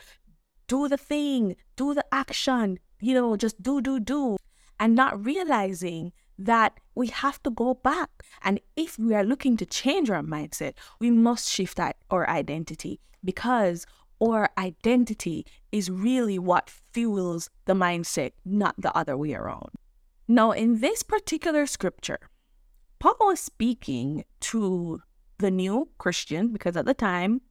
do 0.68 0.88
the 0.88 0.98
thing, 0.98 1.56
do 1.76 1.94
the 1.94 2.06
action, 2.12 2.80
you 3.00 3.14
know, 3.14 3.36
just 3.38 3.62
do, 3.62 3.82
do, 3.82 4.00
do. 4.00 4.38
and 4.80 4.96
not 4.96 5.24
realizing 5.24 6.12
that 6.38 6.80
we 6.96 7.08
have 7.08 7.42
to 7.44 7.50
go 7.50 7.74
back. 7.74 8.10
And 8.42 8.60
if 8.76 8.98
we 8.98 9.14
are 9.14 9.24
looking 9.24 9.56
to 9.58 9.66
change 9.66 10.10
our 10.10 10.22
mindset, 10.22 10.74
we 11.00 11.12
must 11.12 11.50
shift 11.50 11.80
our, 11.80 12.30
identity 12.30 13.00
because 13.24 13.86
our 14.22 14.50
identity 14.58 15.46
is 15.74 15.90
really 15.90 16.38
what 16.38 16.70
fuels 16.70 17.50
the 17.66 17.74
mindset, 17.74 18.32
not 18.46 18.76
the 18.78 18.96
other 18.96 19.18
way 19.18 19.34
around. 19.34 19.72
Now, 20.28 20.52
in 20.52 20.80
this 20.80 21.02
particular 21.02 21.66
scripture, 21.66 22.20
Paul 23.00 23.18
was 23.20 23.40
speaking 23.40 24.24
to 24.42 25.02
the 25.40 25.52
new 25.52 25.90
Christian 25.98 26.54
because 26.54 26.78
at 26.78 26.86
the 26.86 26.94
time, 26.94 27.42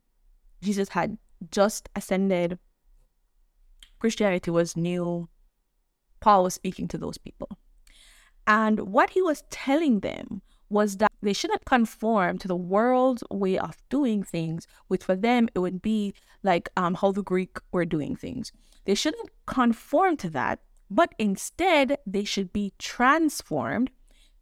Jesus 0.62 0.90
had 0.90 1.18
just 1.50 1.88
ascended. 1.96 2.58
Christianity 3.98 4.50
was 4.50 4.76
new. 4.76 5.28
Paul 6.20 6.44
was 6.44 6.54
speaking 6.54 6.86
to 6.88 6.98
those 6.98 7.18
people. 7.18 7.58
And 8.46 8.80
what 8.80 9.10
he 9.10 9.20
was 9.20 9.42
telling 9.50 10.00
them 10.00 10.42
was 10.70 10.98
that 10.98 11.11
they 11.22 11.32
shouldn't 11.32 11.64
conform 11.64 12.38
to 12.38 12.48
the 12.48 12.56
world's 12.56 13.22
way 13.30 13.58
of 13.58 13.76
doing 13.88 14.22
things, 14.22 14.66
which 14.88 15.04
for 15.04 15.16
them 15.16 15.48
it 15.54 15.60
would 15.60 15.80
be 15.80 16.14
like 16.42 16.68
um, 16.76 16.94
how 16.94 17.12
the 17.12 17.22
Greek 17.22 17.58
were 17.70 17.84
doing 17.84 18.16
things. 18.16 18.52
They 18.84 18.94
shouldn't 18.94 19.30
conform 19.46 20.16
to 20.18 20.30
that, 20.30 20.60
but 20.90 21.14
instead 21.18 21.98
they 22.06 22.24
should 22.24 22.52
be 22.52 22.72
transformed, 22.78 23.90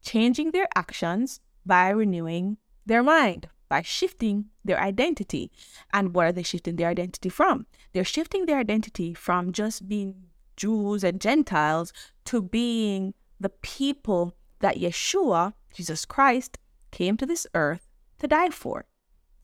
changing 0.03 0.53
their 0.53 0.69
actions 0.75 1.41
by 1.67 1.91
renewing 1.91 2.57
their 2.87 3.03
mind, 3.03 3.49
by 3.69 3.83
shifting 3.83 4.47
their 4.65 4.81
identity. 4.81 5.51
And 5.93 6.15
where 6.15 6.29
are 6.29 6.33
they 6.33 6.43
shifting 6.43 6.77
their 6.77 6.89
identity 6.89 7.29
from? 7.29 7.67
They're 7.93 8.05
shifting 8.05 8.47
their 8.47 8.59
identity 8.59 9.13
from 9.13 9.53
just 9.53 9.87
being 9.87 10.15
Jews 10.57 11.05
and 11.05 11.21
Gentiles 11.21 11.93
to 12.27 12.43
being 12.43 13.15
the 13.39 13.49
people 13.49 14.35
that 14.61 14.77
Yeshua, 14.77 15.55
Jesus 15.75 16.05
Christ, 16.05 16.59
came 16.91 17.17
to 17.17 17.27
this 17.27 17.47
earth 17.55 17.87
to 18.19 18.29
die 18.29 18.51
for. 18.51 18.87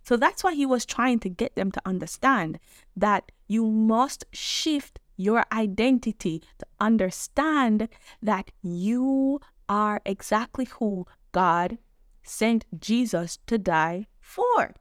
So 0.02 0.16
that's 0.16 0.44
why 0.44 0.54
he 0.54 0.66
was 0.66 0.86
trying 0.86 1.18
to 1.20 1.28
get 1.28 1.56
them 1.56 1.72
to 1.72 1.82
understand 1.84 2.58
that 2.96 3.32
you 3.48 3.66
must 3.66 4.24
shift 4.32 5.00
your 5.16 5.44
identity 5.52 6.42
to 6.58 6.66
understand 6.78 7.88
that 8.22 8.50
you 8.62 9.40
are 9.68 10.00
exactly 10.04 10.66
who 10.78 11.06
God 11.32 11.78
sent 12.22 12.66
Jesus 12.78 13.38
to 13.46 13.58
die 13.58 14.06
for. 14.20 14.74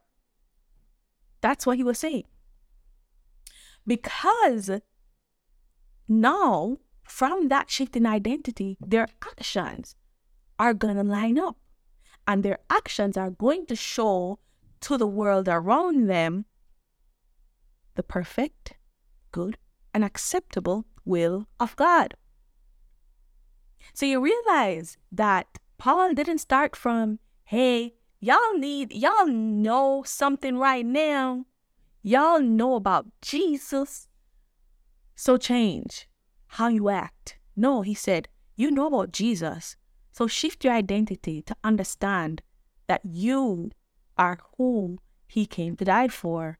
That's 1.40 1.66
what 1.66 1.76
he 1.76 1.84
was 1.84 1.98
saying. 1.98 2.24
Because 3.86 4.70
now 6.08 6.78
from 7.04 7.48
that 7.48 7.70
shift 7.70 7.96
in 7.96 8.06
identity, 8.06 8.76
their 8.80 9.08
actions 9.22 9.94
are 10.58 10.74
going 10.74 10.96
to 10.96 11.04
line 11.04 11.38
up. 11.38 11.56
And 12.26 12.42
their 12.42 12.58
actions 12.68 13.16
are 13.16 13.30
going 13.30 13.66
to 13.66 13.76
show 13.76 14.38
to 14.80 14.98
the 14.98 15.06
world 15.06 15.48
around 15.48 16.08
them 16.08 16.44
the 17.94 18.02
perfect, 18.02 18.74
good, 19.32 19.56
and 19.94 20.04
acceptable 20.04 20.86
will 21.04 21.46
of 21.58 21.76
God. 21.76 22.14
So 23.94 24.06
you 24.06 24.20
realize 24.20 24.98
that 25.12 25.46
Paul 25.78 26.14
didn't 26.14 26.38
start 26.38 26.76
from, 26.76 27.18
hey, 27.44 27.94
y'all 28.20 28.58
need, 28.58 28.92
y'all 28.92 29.26
know 29.26 30.02
something 30.04 30.58
right 30.58 30.84
now. 30.84 31.46
Y'all 32.02 32.40
know 32.40 32.74
about 32.74 33.06
Jesus. 33.22 34.08
So 35.14 35.36
change 35.36 36.08
how 36.48 36.68
you 36.68 36.88
act. 36.88 37.38
No, 37.56 37.82
he 37.82 37.94
said, 37.94 38.28
you 38.56 38.70
know 38.70 38.86
about 38.86 39.12
Jesus. 39.12 39.76
So 40.16 40.26
shift 40.26 40.64
your 40.64 40.72
identity 40.72 41.42
to 41.42 41.54
understand 41.62 42.40
that 42.86 43.02
you 43.04 43.70
are 44.16 44.38
who 44.56 44.98
he 45.28 45.44
came 45.44 45.76
to 45.76 45.84
die 45.84 46.08
for. 46.08 46.58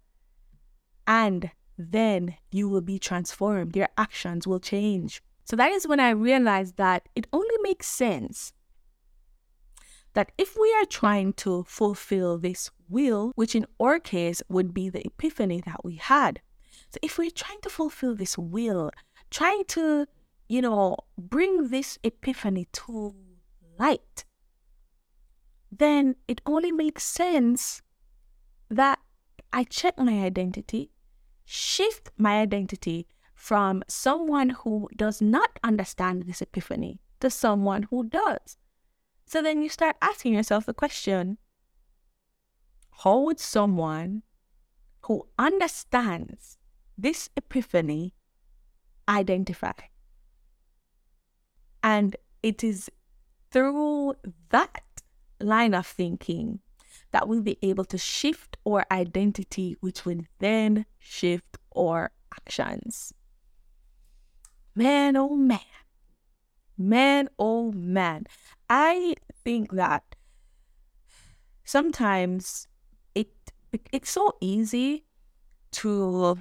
And 1.06 1.50
then 1.78 2.36
you 2.50 2.68
will 2.68 2.82
be 2.82 2.98
transformed. 2.98 3.74
Your 3.74 3.88
actions 3.96 4.46
will 4.46 4.60
change. 4.60 5.22
So 5.44 5.56
that 5.56 5.70
is 5.70 5.88
when 5.88 6.00
I 6.00 6.10
realized 6.10 6.76
that 6.76 7.08
it 7.14 7.28
only 7.32 7.56
makes 7.62 7.86
sense 7.86 8.52
that 10.12 10.32
if 10.36 10.56
we 10.60 10.74
are 10.74 10.84
trying 10.84 11.32
to 11.34 11.64
fulfill 11.66 12.36
this 12.36 12.70
will, 12.90 13.32
which 13.36 13.54
in 13.54 13.66
our 13.80 13.98
case 13.98 14.42
would 14.50 14.74
be 14.74 14.90
the 14.90 15.06
epiphany 15.06 15.62
that 15.64 15.82
we 15.82 15.94
had. 15.96 16.42
So 16.90 16.98
if 17.02 17.16
we're 17.16 17.30
trying 17.30 17.60
to 17.62 17.70
fulfill 17.70 18.14
this 18.14 18.36
will 18.36 18.90
trying 19.30 19.64
to, 19.68 20.06
you 20.46 20.60
know, 20.60 20.96
bring 21.16 21.68
this 21.68 21.98
epiphany 22.04 22.68
to 22.72 23.14
light, 23.78 24.24
then 25.70 26.16
it 26.28 26.40
only 26.46 26.72
makes 26.72 27.04
sense 27.04 27.82
that 28.70 28.98
I 29.52 29.64
check 29.64 29.98
my 29.98 30.24
identity, 30.24 30.90
shift 31.44 32.10
my 32.16 32.40
identity 32.40 33.06
from 33.34 33.82
someone 33.88 34.50
who 34.50 34.88
does 34.96 35.20
not 35.20 35.58
understand 35.62 36.24
this 36.24 36.42
epiphany 36.42 37.00
to 37.20 37.30
someone 37.30 37.84
who 37.84 38.04
does. 38.08 38.56
So 39.26 39.42
then 39.42 39.62
you 39.62 39.68
start 39.68 39.96
asking 40.00 40.34
yourself 40.34 40.66
the 40.66 40.74
question 40.74 41.38
how 43.02 43.20
would 43.20 43.38
someone 43.38 44.22
who 45.02 45.28
understands 45.38 46.58
this 46.98 47.30
epiphany 47.36 48.14
identify. 49.08 49.72
And 51.82 52.16
it 52.42 52.64
is 52.64 52.90
through 53.50 54.14
that 54.50 54.82
line 55.40 55.74
of 55.74 55.86
thinking 55.86 56.60
that 57.12 57.28
we'll 57.28 57.42
be 57.42 57.58
able 57.62 57.84
to 57.84 57.98
shift 57.98 58.56
our 58.66 58.84
identity, 58.90 59.76
which 59.80 60.04
will 60.04 60.22
then 60.38 60.86
shift 60.98 61.56
our 61.76 62.10
actions. 62.34 63.14
Man, 64.74 65.16
oh 65.16 65.34
man. 65.34 65.60
Man, 66.76 67.28
oh 67.38 67.72
man. 67.72 68.26
I 68.68 69.14
think 69.44 69.72
that 69.72 70.16
sometimes 71.64 72.68
it 73.14 73.30
it's 73.92 74.10
so 74.10 74.36
easy 74.40 75.06
to 75.72 76.38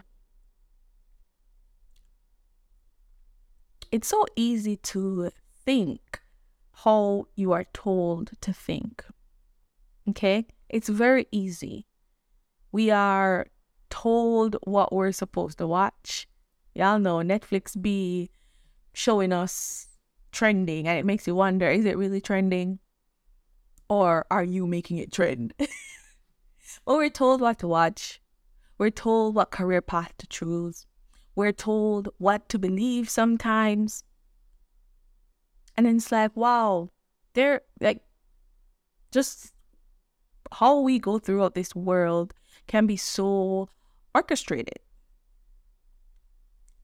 it's 3.92 4.08
so 4.10 4.26
easy 4.36 4.76
to 4.78 5.32
think 5.64 6.20
how 6.84 7.28
you 7.36 7.52
are 7.54 7.66
told 7.74 8.32
to 8.42 8.54
think. 8.54 9.04
Okay? 10.10 10.46
It's 10.70 10.90
very 10.90 11.28
easy. 11.32 11.88
We 12.72 12.92
are 12.92 13.48
told 13.90 14.58
what 14.64 14.92
we're 14.92 15.12
supposed 15.12 15.58
to 15.60 15.68
watch. 15.68 16.28
Y'all 16.74 17.00
know 17.00 17.18
Netflix 17.18 17.82
be 17.82 18.30
showing 18.94 19.32
us 19.32 19.88
trending 20.32 20.88
and 20.88 21.00
it 21.00 21.06
makes 21.06 21.26
you 21.28 21.36
wonder 21.36 21.70
is 21.70 21.86
it 21.86 21.98
really 21.98 22.20
trending? 22.20 22.80
Or 23.88 24.26
are 24.30 24.44
you 24.44 24.68
making 24.68 24.98
it 24.98 25.14
trend? 25.14 25.54
well, 26.86 26.98
we're 26.98 27.10
told 27.10 27.40
what 27.40 27.60
to 27.60 27.68
watch. 27.68 28.20
We're 28.78 28.90
told 28.90 29.36
what 29.36 29.52
career 29.52 29.82
path 29.82 30.14
to 30.18 30.28
choose. 30.28 30.86
We're 31.36 31.54
told 31.54 32.10
what 32.18 32.50
to 32.50 32.60
believe 32.60 33.10
sometimes. 33.10 34.04
And 35.78 35.88
it's 35.88 36.12
like, 36.12 36.36
wow, 36.36 36.90
they're 37.34 37.62
like, 37.82 38.02
just 39.12 39.54
how 40.52 40.80
we 40.80 41.00
go 41.00 41.20
throughout 41.20 41.56
this 41.56 41.76
world 41.76 42.34
can 42.68 42.86
be 42.86 42.98
so 42.98 43.70
orchestrated. 44.14 44.80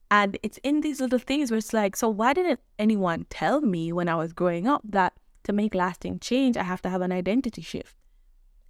And 0.10 0.38
it's 0.44 0.60
in 0.64 0.82
these 0.82 1.00
little 1.00 1.20
things 1.20 1.52
where 1.52 1.58
it's 1.58 1.72
like, 1.74 1.96
so 1.96 2.10
why 2.10 2.34
didn't 2.34 2.60
anyone 2.78 3.26
tell 3.30 3.62
me 3.62 3.94
when 3.94 4.10
I 4.10 4.16
was 4.16 4.34
growing 4.34 4.68
up 4.68 4.82
that 4.84 5.14
to 5.44 5.54
make 5.54 5.74
lasting 5.74 6.20
change, 6.20 6.58
I 6.58 6.64
have 6.64 6.82
to 6.82 6.90
have 6.90 7.02
an 7.02 7.14
identity 7.14 7.62
shift? 7.62 7.96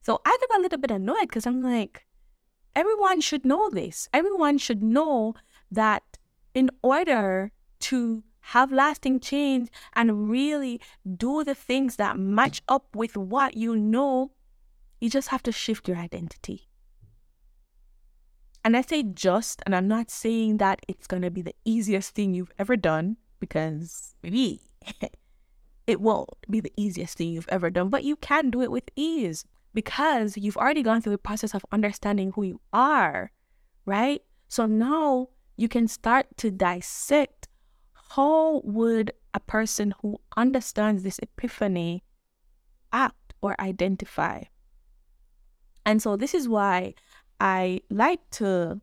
So 0.03 0.21
I 0.23 0.37
got 0.49 0.59
a 0.59 0.61
little 0.61 0.77
bit 0.77 0.91
annoyed 0.91 1.21
because 1.21 1.47
I'm 1.47 1.61
like, 1.63 2.05
everyone 2.75 3.21
should 3.21 3.43
know 3.43 3.71
this. 3.71 4.07
Everyone 4.13 4.59
should 4.59 4.83
know 4.83 5.33
that 5.71 6.03
in 6.53 6.69
order 6.83 7.51
to 7.79 8.23
have 8.41 8.71
lasting 8.71 9.19
change 9.19 9.69
and 9.93 10.29
really 10.29 10.81
do 11.17 11.43
the 11.43 11.55
things 11.55 11.95
that 11.97 12.17
match 12.17 12.61
up 12.67 12.95
with 12.95 13.15
what 13.15 13.55
you 13.55 13.75
know, 13.75 14.31
you 14.99 15.09
just 15.09 15.29
have 15.29 15.43
to 15.43 15.51
shift 15.51 15.87
your 15.87 15.97
identity. 15.97 16.67
And 18.63 18.77
I 18.77 18.81
say 18.81 19.03
just, 19.03 19.61
and 19.65 19.75
I'm 19.75 19.87
not 19.87 20.11
saying 20.11 20.57
that 20.57 20.81
it's 20.87 21.07
going 21.07 21.23
to 21.23 21.31
be 21.31 21.41
the 21.41 21.55
easiest 21.65 22.13
thing 22.13 22.33
you've 22.33 22.53
ever 22.59 22.75
done 22.75 23.17
because 23.39 24.13
maybe 24.21 24.61
it 25.87 25.99
won't 25.99 26.29
be 26.49 26.59
the 26.59 26.73
easiest 26.77 27.17
thing 27.17 27.29
you've 27.31 27.49
ever 27.49 27.69
done, 27.69 27.89
but 27.89 28.03
you 28.03 28.15
can 28.15 28.51
do 28.51 28.61
it 28.61 28.71
with 28.71 28.83
ease 28.95 29.45
because 29.73 30.37
you've 30.37 30.57
already 30.57 30.83
gone 30.83 31.01
through 31.01 31.13
the 31.13 31.17
process 31.17 31.55
of 31.55 31.65
understanding 31.71 32.33
who 32.35 32.43
you 32.43 32.61
are, 32.71 33.31
right? 33.85 34.21
So 34.47 34.65
now 34.67 35.29
you 35.57 35.67
can 35.67 35.87
start 35.87 36.27
to 36.37 36.51
dissect 36.51 37.47
how 38.15 38.61
would 38.65 39.13
a 39.33 39.39
person 39.39 39.93
who 40.01 40.19
understands 40.35 41.03
this 41.03 41.19
epiphany 41.19 42.03
act 42.91 43.33
or 43.41 43.55
identify? 43.59 44.43
And 45.85 46.01
so 46.01 46.17
this 46.17 46.33
is 46.33 46.49
why 46.49 46.93
I 47.39 47.81
like 47.89 48.19
to 48.31 48.81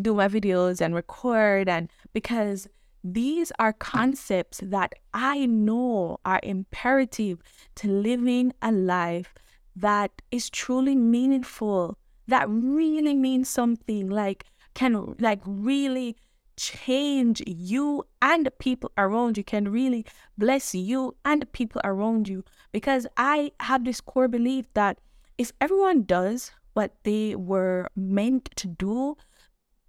do 0.00 0.14
my 0.14 0.28
videos 0.28 0.80
and 0.80 0.94
record 0.94 1.68
and 1.68 1.90
because 2.14 2.66
these 3.04 3.52
are 3.58 3.74
concepts 3.74 4.60
that 4.62 4.94
I 5.12 5.44
know 5.46 6.18
are 6.24 6.40
imperative 6.42 7.42
to 7.76 7.88
living 7.88 8.54
a 8.62 8.72
life 8.72 9.34
that 9.76 10.22
is 10.30 10.48
truly 10.48 10.96
meaningful, 10.96 11.98
that 12.26 12.46
really 12.48 13.14
means 13.14 13.48
something, 13.50 14.08
like 14.08 14.44
can 14.74 15.14
like 15.18 15.40
really 15.44 16.16
change 16.60 17.42
you 17.46 18.04
and 18.20 18.44
the 18.44 18.50
people 18.50 18.92
around 18.98 19.38
you, 19.38 19.44
can 19.44 19.70
really 19.70 20.04
bless 20.36 20.74
you 20.74 21.16
and 21.24 21.40
the 21.42 21.46
people 21.46 21.80
around 21.82 22.28
you. 22.28 22.44
Because 22.70 23.06
I 23.16 23.52
have 23.60 23.84
this 23.84 24.00
core 24.00 24.28
belief 24.28 24.66
that 24.74 25.00
if 25.38 25.52
everyone 25.60 26.02
does 26.02 26.52
what 26.74 26.92
they 27.04 27.34
were 27.34 27.88
meant 27.96 28.50
to 28.56 28.68
do, 28.68 29.16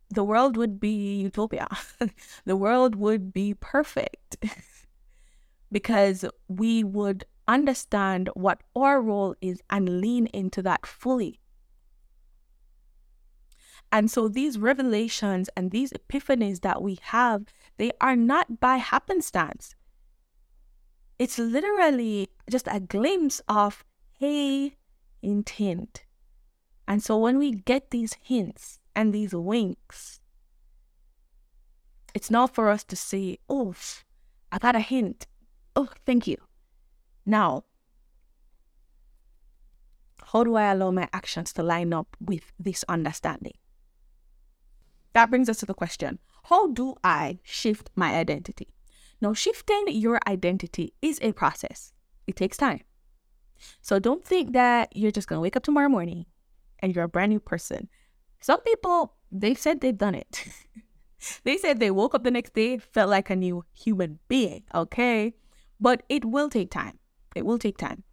the 0.10 0.24
world 0.24 0.56
would 0.56 0.80
be 0.80 1.22
utopia. 1.22 1.68
the 2.46 2.56
world 2.56 2.96
would 2.96 3.34
be 3.34 3.54
perfect 3.54 4.38
because 5.72 6.24
we 6.48 6.84
would 6.84 7.26
understand 7.48 8.30
what 8.34 8.62
our 8.76 9.02
role 9.02 9.36
is 9.42 9.62
and 9.70 10.00
lean 10.00 10.28
into 10.28 10.62
that 10.62 10.86
fully. 10.86 11.40
And 13.91 14.10
so 14.10 14.27
these 14.27 14.58
revelations 14.58 15.49
and 15.56 15.71
these 15.71 15.91
epiphanies 15.91 16.62
that 16.62 16.82
we 16.82 16.97
have, 17.01 17.45
they 17.77 17.91
are 17.99 18.15
not 18.15 18.60
by 18.60 18.77
happenstance. 18.77 19.75
It's 21.19 21.38
literally 21.38 22.30
just 22.49 22.67
a 22.69 22.80
glimpse 22.80 23.41
of, 23.47 23.84
hey, 24.17 24.75
intent. 25.21 26.06
And 26.88 27.04
so 27.04 27.17
when 27.17 27.38
we 27.38 27.51
get 27.51 27.91
these 27.91 28.15
hints, 28.21 28.80
and 28.95 29.13
these 29.13 29.34
winks. 29.34 30.19
It's 32.13 32.30
not 32.30 32.54
for 32.54 32.69
us 32.69 32.84
to 32.86 32.95
say, 32.95 33.38
oh, 33.49 33.73
I 34.51 34.58
got 34.58 34.75
a 34.75 34.80
hint. 34.80 35.27
Oh, 35.75 35.89
thank 36.06 36.27
you. 36.27 36.38
Now, 37.25 37.63
how 40.34 40.43
do 40.43 40.56
I 40.56 40.71
allow 40.71 40.91
my 40.91 41.08
actions 41.13 41.54
to 41.54 41.63
line 41.63 41.93
up 41.93 42.17
with 42.19 42.51
this 42.60 42.84
understanding? 42.89 43.54
That 45.13 45.30
brings 45.30 45.50
us 45.50 45.60
to 45.60 45.65
the 45.65 45.74
question 45.74 46.19
how 46.45 46.71
do 46.71 46.95
I 47.04 47.39
shift 47.43 47.89
my 47.95 48.15
identity? 48.15 48.67
Now, 49.21 49.34
shifting 49.34 49.86
your 49.88 50.19
identity 50.28 50.93
is 51.02 51.19
a 51.21 51.32
process, 51.34 51.93
it 52.26 52.36
takes 52.36 52.58
time. 52.58 52.82
So 53.82 54.00
don't 54.00 54.26
think 54.26 54.54
that 54.54 54.95
you're 54.95 55.12
just 55.12 55.28
going 55.28 55.38
to 55.38 55.41
wake 55.41 55.56
up 55.56 55.63
tomorrow 55.63 55.89
morning 55.89 56.26
and 56.80 56.95
you're 56.95 57.04
a 57.04 57.10
brand 57.10 57.30
new 57.30 57.39
person 57.39 57.89
some 58.41 58.60
people, 58.62 59.13
they've 59.32 59.58
said 59.58 59.80
they've 59.80 59.97
done 59.97 60.15
it. 60.15 60.45
they 61.43 61.58
said 61.58 61.80
they 61.80 61.91
woke 61.91 62.15
up 62.15 62.24
the 62.24 62.32
next 62.32 62.56
day, 62.56 62.80
felt 62.80 63.10
like 63.10 63.30
a 63.30 63.36
new 63.36 63.63
human 63.71 64.19
being, 64.28 64.63
okay? 64.74 65.36
But 65.80 66.04
it 66.10 66.26
will 66.26 66.50
take 66.50 66.71
time. 66.71 66.97
It 67.36 67.45
will 67.45 67.60
take 67.60 67.78
time. 67.78 68.04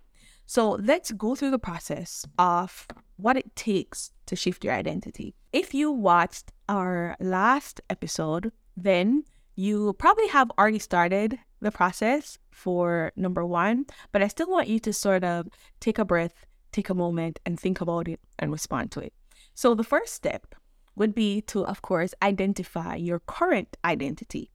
So 0.44 0.72
let's 0.72 1.10
go 1.12 1.34
through 1.34 1.50
the 1.50 1.58
process 1.58 2.26
of 2.38 2.86
what 3.18 3.36
it 3.36 3.54
takes 3.54 4.12
to 4.26 4.36
shift 4.36 4.64
your 4.64 4.72
identity. 4.72 5.34
If 5.52 5.74
you 5.74 5.90
watched 5.90 6.52
our 6.68 7.16
last 7.20 7.80
episode, 7.90 8.52
then 8.76 9.24
you 9.56 9.92
probably 9.94 10.28
have 10.28 10.50
already 10.56 10.78
started 10.78 11.38
the 11.60 11.72
process 11.72 12.38
for 12.50 13.12
number 13.16 13.44
one, 13.44 13.86
but 14.12 14.22
I 14.22 14.28
still 14.28 14.48
want 14.48 14.68
you 14.68 14.78
to 14.80 14.92
sort 14.92 15.24
of 15.24 15.48
take 15.80 15.98
a 15.98 16.04
breath, 16.04 16.46
take 16.70 16.88
a 16.88 16.94
moment, 16.94 17.40
and 17.44 17.58
think 17.58 17.80
about 17.80 18.06
it 18.06 18.20
and 18.38 18.52
respond 18.52 18.92
to 18.92 19.00
it. 19.00 19.12
So 19.54 19.74
the 19.74 19.82
first 19.82 20.14
step 20.14 20.54
would 20.94 21.14
be 21.14 21.40
to, 21.42 21.66
of 21.66 21.82
course, 21.82 22.14
identify 22.22 22.94
your 22.94 23.18
current 23.18 23.76
identity. 23.84 24.52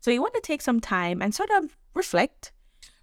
So 0.00 0.10
you 0.10 0.22
want 0.22 0.34
to 0.34 0.40
take 0.40 0.62
some 0.62 0.80
time 0.80 1.20
and 1.20 1.34
sort 1.34 1.50
of 1.50 1.76
reflect, 1.94 2.52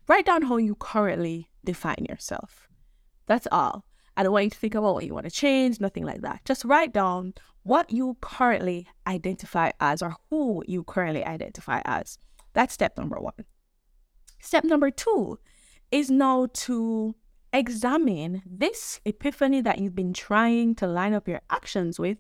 write 0.08 0.26
down 0.26 0.44
how 0.44 0.58
you 0.58 0.74
currently 0.74 1.50
define 1.64 2.08
yourself. 2.10 2.68
That's 3.28 3.48
all. 3.52 3.85
I 4.18 4.24
don't 4.24 4.32
want 4.32 4.46
you 4.46 4.50
to 4.52 4.58
think 4.58 4.76
about 4.76 4.94
what 4.94 5.06
you 5.06 5.14
want 5.14 5.26
to 5.26 5.32
change, 5.32 5.80
nothing 5.80 6.06
like 6.06 6.22
that. 6.22 6.46
Just 6.46 6.64
write 6.64 6.94
down 6.94 7.34
what 7.64 7.92
you 7.92 8.18
currently 8.22 8.88
identify 9.08 9.72
as 9.80 10.02
or 10.02 10.16
who 10.30 10.64
you 10.68 10.84
currently 10.84 11.26
identify 11.26 11.82
as. 11.84 12.18
That's 12.54 12.74
step 12.74 12.98
number 12.98 13.20
one. 13.20 13.46
Step 14.40 14.64
number 14.64 14.92
two 14.92 15.40
is 15.92 16.10
now 16.10 16.48
to 16.54 17.16
examine 17.52 18.42
this 18.46 19.00
epiphany 19.06 19.62
that 19.62 19.80
you've 19.80 19.96
been 19.96 20.14
trying 20.14 20.76
to 20.76 20.88
line 20.88 21.14
up 21.14 21.28
your 21.28 21.42
actions 21.50 22.00
with, 22.00 22.18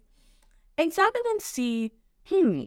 examine 0.77 1.21
and 1.29 1.41
see, 1.41 1.91
hmm, 2.27 2.63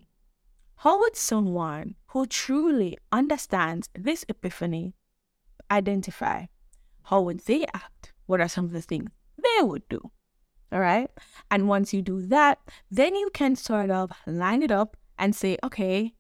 how 0.77 1.01
would 1.01 1.17
someone 1.17 1.97
who 2.09 2.27
truly 2.27 2.97
understands 3.11 3.89
this 3.95 4.25
epiphany 4.29 4.95
identify? 5.71 6.47
How 7.05 7.23
would 7.23 7.41
they 7.41 7.65
act? 7.75 8.13
What 8.27 8.41
are 8.41 8.49
some 8.49 8.67
of 8.67 8.73
the 8.73 8.83
things 8.83 9.11
they 9.59 9.65
would 9.65 9.89
do? 9.89 10.01
All 10.71 10.81
right. 10.81 11.11
And 11.51 11.69
once 11.69 11.95
you 11.95 12.03
do 12.03 12.21
that, 12.27 12.59
then 12.91 13.15
you 13.15 13.31
can 13.33 13.57
sort 13.57 13.91
of 13.91 14.13
line 14.27 14.63
it 14.63 14.71
up 14.71 14.97
and 15.19 15.35
say, 15.35 15.57
okay, 15.65 16.15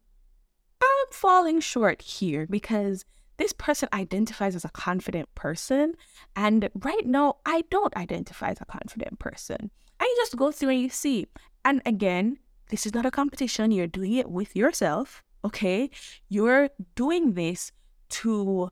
I'm 0.82 1.12
falling 1.12 1.60
short 1.60 2.02
here 2.02 2.46
because 2.48 3.04
this 3.36 3.52
person 3.52 3.88
identifies 3.92 4.56
as 4.56 4.64
a 4.64 4.70
confident 4.70 5.32
person. 5.34 5.94
And 6.34 6.68
right 6.74 7.06
now, 7.06 7.36
I 7.46 7.64
don't 7.70 7.94
identify 7.96 8.50
as 8.50 8.60
a 8.60 8.64
confident 8.64 9.18
person. 9.18 9.70
And 10.00 10.06
you 10.06 10.16
just 10.16 10.36
go 10.36 10.50
through 10.50 10.70
and 10.70 10.80
you 10.80 10.88
see. 10.88 11.26
And 11.64 11.82
again, 11.84 12.38
this 12.70 12.86
is 12.86 12.94
not 12.94 13.06
a 13.06 13.10
competition. 13.10 13.70
You're 13.70 13.86
doing 13.86 14.14
it 14.14 14.30
with 14.30 14.56
yourself. 14.56 15.22
Okay. 15.44 15.90
You're 16.28 16.70
doing 16.94 17.34
this 17.34 17.72
to 18.10 18.70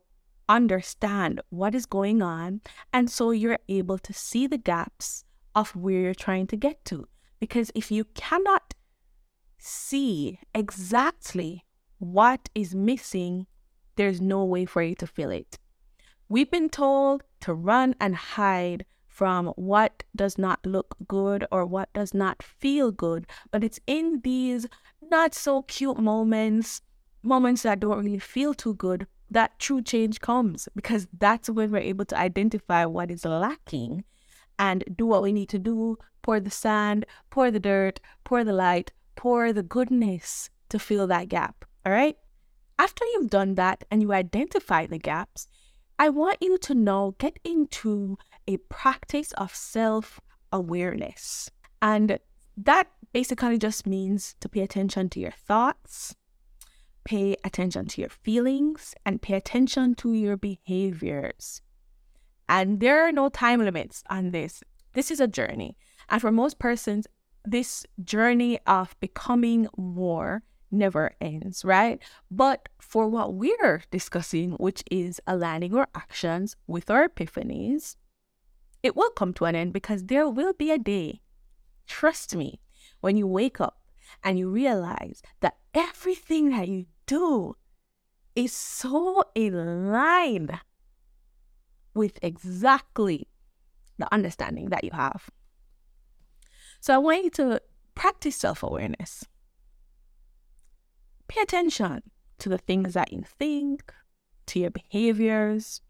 understand 0.49 1.41
what 1.51 1.75
is 1.75 1.87
going 1.87 2.23
on. 2.23 2.61
And 2.93 3.11
so 3.11 3.31
you're 3.31 3.59
able 3.69 3.99
to 3.99 4.13
see 4.13 4.47
the 4.47 4.59
gaps 4.59 5.25
of 5.55 5.75
where 5.75 6.01
you're 6.01 6.15
trying 6.15 6.47
to 6.49 6.57
get 6.57 6.85
to. 6.87 7.09
Because 7.41 7.71
if 7.75 7.91
you 7.91 8.05
cannot 8.15 8.75
see 9.59 10.39
exactly 10.55 11.65
what 11.99 12.49
is 12.55 12.75
missing 12.75 13.47
there's 13.97 14.21
no 14.21 14.45
way 14.45 14.65
for 14.65 14.83
you 14.83 14.95
to 14.95 15.07
feel 15.07 15.31
it. 15.31 15.59
We've 16.29 16.51
been 16.51 16.69
told 16.69 17.23
to 17.41 17.55
run 17.55 17.95
and 18.01 18.15
hide 18.15 18.85
from 19.07 19.47
what 19.57 20.03
does 20.15 20.37
not 20.37 20.65
look 20.67 20.97
good 21.09 21.47
or 21.51 21.65
what 21.65 21.93
does 21.95 22.13
not 22.13 22.43
feel 22.43 22.93
good, 22.93 23.27
but 23.51 23.65
it's 23.65 23.81
in 23.87 24.21
these 24.23 24.67
not 25.11 25.35
so 25.35 25.63
cute 25.63 25.99
moments, 25.99 26.83
moments 27.23 27.63
that 27.63 27.81
don't 27.81 28.05
really 28.05 28.19
feel 28.19 28.53
too 28.53 28.75
good, 28.75 29.07
that 29.31 29.59
true 29.59 29.83
change 29.83 30.21
comes 30.21 30.69
because 30.75 31.09
that's 31.19 31.51
when 31.51 31.71
we're 31.71 31.79
able 31.79 32.05
to 32.07 32.19
identify 32.19 32.85
what 32.85 33.11
is 33.11 33.25
lacking 33.25 34.05
and 34.59 34.85
do 34.97 35.07
what 35.07 35.23
we 35.23 35.33
need 35.33 35.49
to 35.51 35.59
do 35.59 35.99
pour 36.23 36.41
the 36.41 36.51
sand, 36.51 37.07
pour 37.31 37.51
the 37.51 37.61
dirt, 37.61 38.01
pour 38.25 38.45
the 38.45 38.53
light, 38.53 38.93
pour 39.15 39.53
the 39.53 39.62
goodness 39.62 40.51
to 40.69 40.79
fill 40.79 41.07
that 41.07 41.29
gap. 41.29 41.65
All 41.85 41.93
right. 41.93 42.17
After 42.79 43.05
you've 43.07 43.31
done 43.31 43.55
that 43.55 43.85
and 43.91 44.03
you 44.03 44.12
identify 44.12 44.87
the 44.87 44.99
gaps, 44.99 45.49
I 45.99 46.11
want 46.11 46.39
you 46.41 46.59
to 46.59 46.75
now 46.75 47.15
get 47.19 47.39
into 47.43 48.19
a 48.47 48.59
practice 48.59 49.33
of 49.33 49.55
self 49.55 50.21
awareness. 50.53 51.51
And 51.81 52.19
that 52.57 52.89
basically 53.12 53.59
just 53.59 53.87
means 53.87 54.35
to 54.41 54.49
pay 54.49 54.61
attention 54.61 55.09
to 55.11 55.21
your 55.21 55.31
thoughts, 55.31 56.15
pay 57.07 57.37
attention 57.45 57.87
to 57.87 58.01
your 58.03 58.11
feelings, 58.11 58.95
and 59.07 59.23
pay 59.23 59.35
attention 59.35 59.95
to 59.95 60.12
your 60.12 60.37
behaviors. 60.37 61.62
And 62.49 62.81
there 62.81 63.07
are 63.07 63.12
no 63.12 63.29
time 63.29 63.64
limits 63.64 64.03
on 64.11 64.33
this. 64.33 64.62
This 64.92 65.11
is 65.11 65.21
a 65.21 65.29
journey. 65.29 65.77
And 66.09 66.21
for 66.21 66.33
most 66.33 66.59
persons, 66.59 67.07
this 67.45 67.87
journey 68.03 68.59
of 68.66 68.97
becoming 69.01 69.69
more 69.77 70.42
never 70.71 71.12
ends, 71.21 71.64
right? 71.64 72.03
But 72.29 72.69
for 72.81 73.09
what 73.09 73.35
we're 73.35 73.83
discussing, 73.92 74.53
which 74.53 74.83
is 74.90 75.21
aligning 75.27 75.75
our 75.77 75.88
actions 75.95 76.57
with 76.66 76.90
our 76.90 77.09
epiphanies, 77.09 77.95
it 78.83 78.97
will 78.97 79.11
come 79.11 79.33
to 79.35 79.45
an 79.45 79.55
end 79.55 79.73
because 79.73 80.05
there 80.05 80.29
will 80.29 80.53
be 80.53 80.73
a 80.73 80.79
day, 80.79 81.23
trust 81.87 82.35
me, 82.35 82.61
when 83.01 83.16
you 83.16 83.29
wake 83.29 83.61
up 83.61 83.79
and 84.25 84.38
you 84.38 84.51
realize 84.51 85.23
that 85.40 85.57
everything 85.73 86.51
that 86.51 86.69
you 86.69 86.87
do 87.07 87.57
is 88.35 88.53
so 88.53 89.25
in 89.35 89.90
line 89.90 90.61
with 91.95 92.19
exactly 92.23 93.29
the 93.99 94.12
understanding 94.12 94.69
that 94.69 94.85
you 94.85 94.90
have. 94.92 95.31
So 96.81 96.95
I 96.95 96.99
want 96.99 97.25
you 97.25 97.31
to 97.31 97.62
practice 97.95 98.37
self 98.37 98.62
awareness 98.62 99.25
pay 101.29 101.40
attention. 101.42 102.03
to 102.38 102.51
the 102.51 102.59
things 102.59 102.92
that 102.92 103.14
you 103.14 103.23
think, 103.38 103.95
to 104.45 104.61
your 104.61 104.71
behaviors, 104.71 105.81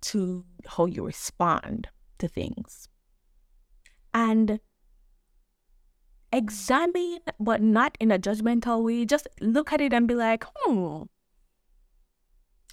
to 0.00 0.44
how 0.66 0.86
you 0.86 1.06
respond 1.06 1.86
to 2.18 2.26
things. 2.26 2.88
And 4.12 4.58
examine, 6.32 7.20
but 7.38 7.62
not 7.62 7.96
in 8.00 8.10
a 8.10 8.18
judgmental 8.18 8.84
way. 8.84 9.04
Just 9.04 9.28
look 9.40 9.72
at 9.72 9.80
it 9.80 9.92
and 9.92 10.06
be 10.06 10.14
like, 10.14 10.44
hmm, 10.56 11.02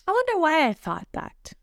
I 0.07 0.11
wonder 0.11 0.37
why 0.37 0.67
I 0.67 0.73
thought 0.73 1.07
that. 1.13 1.53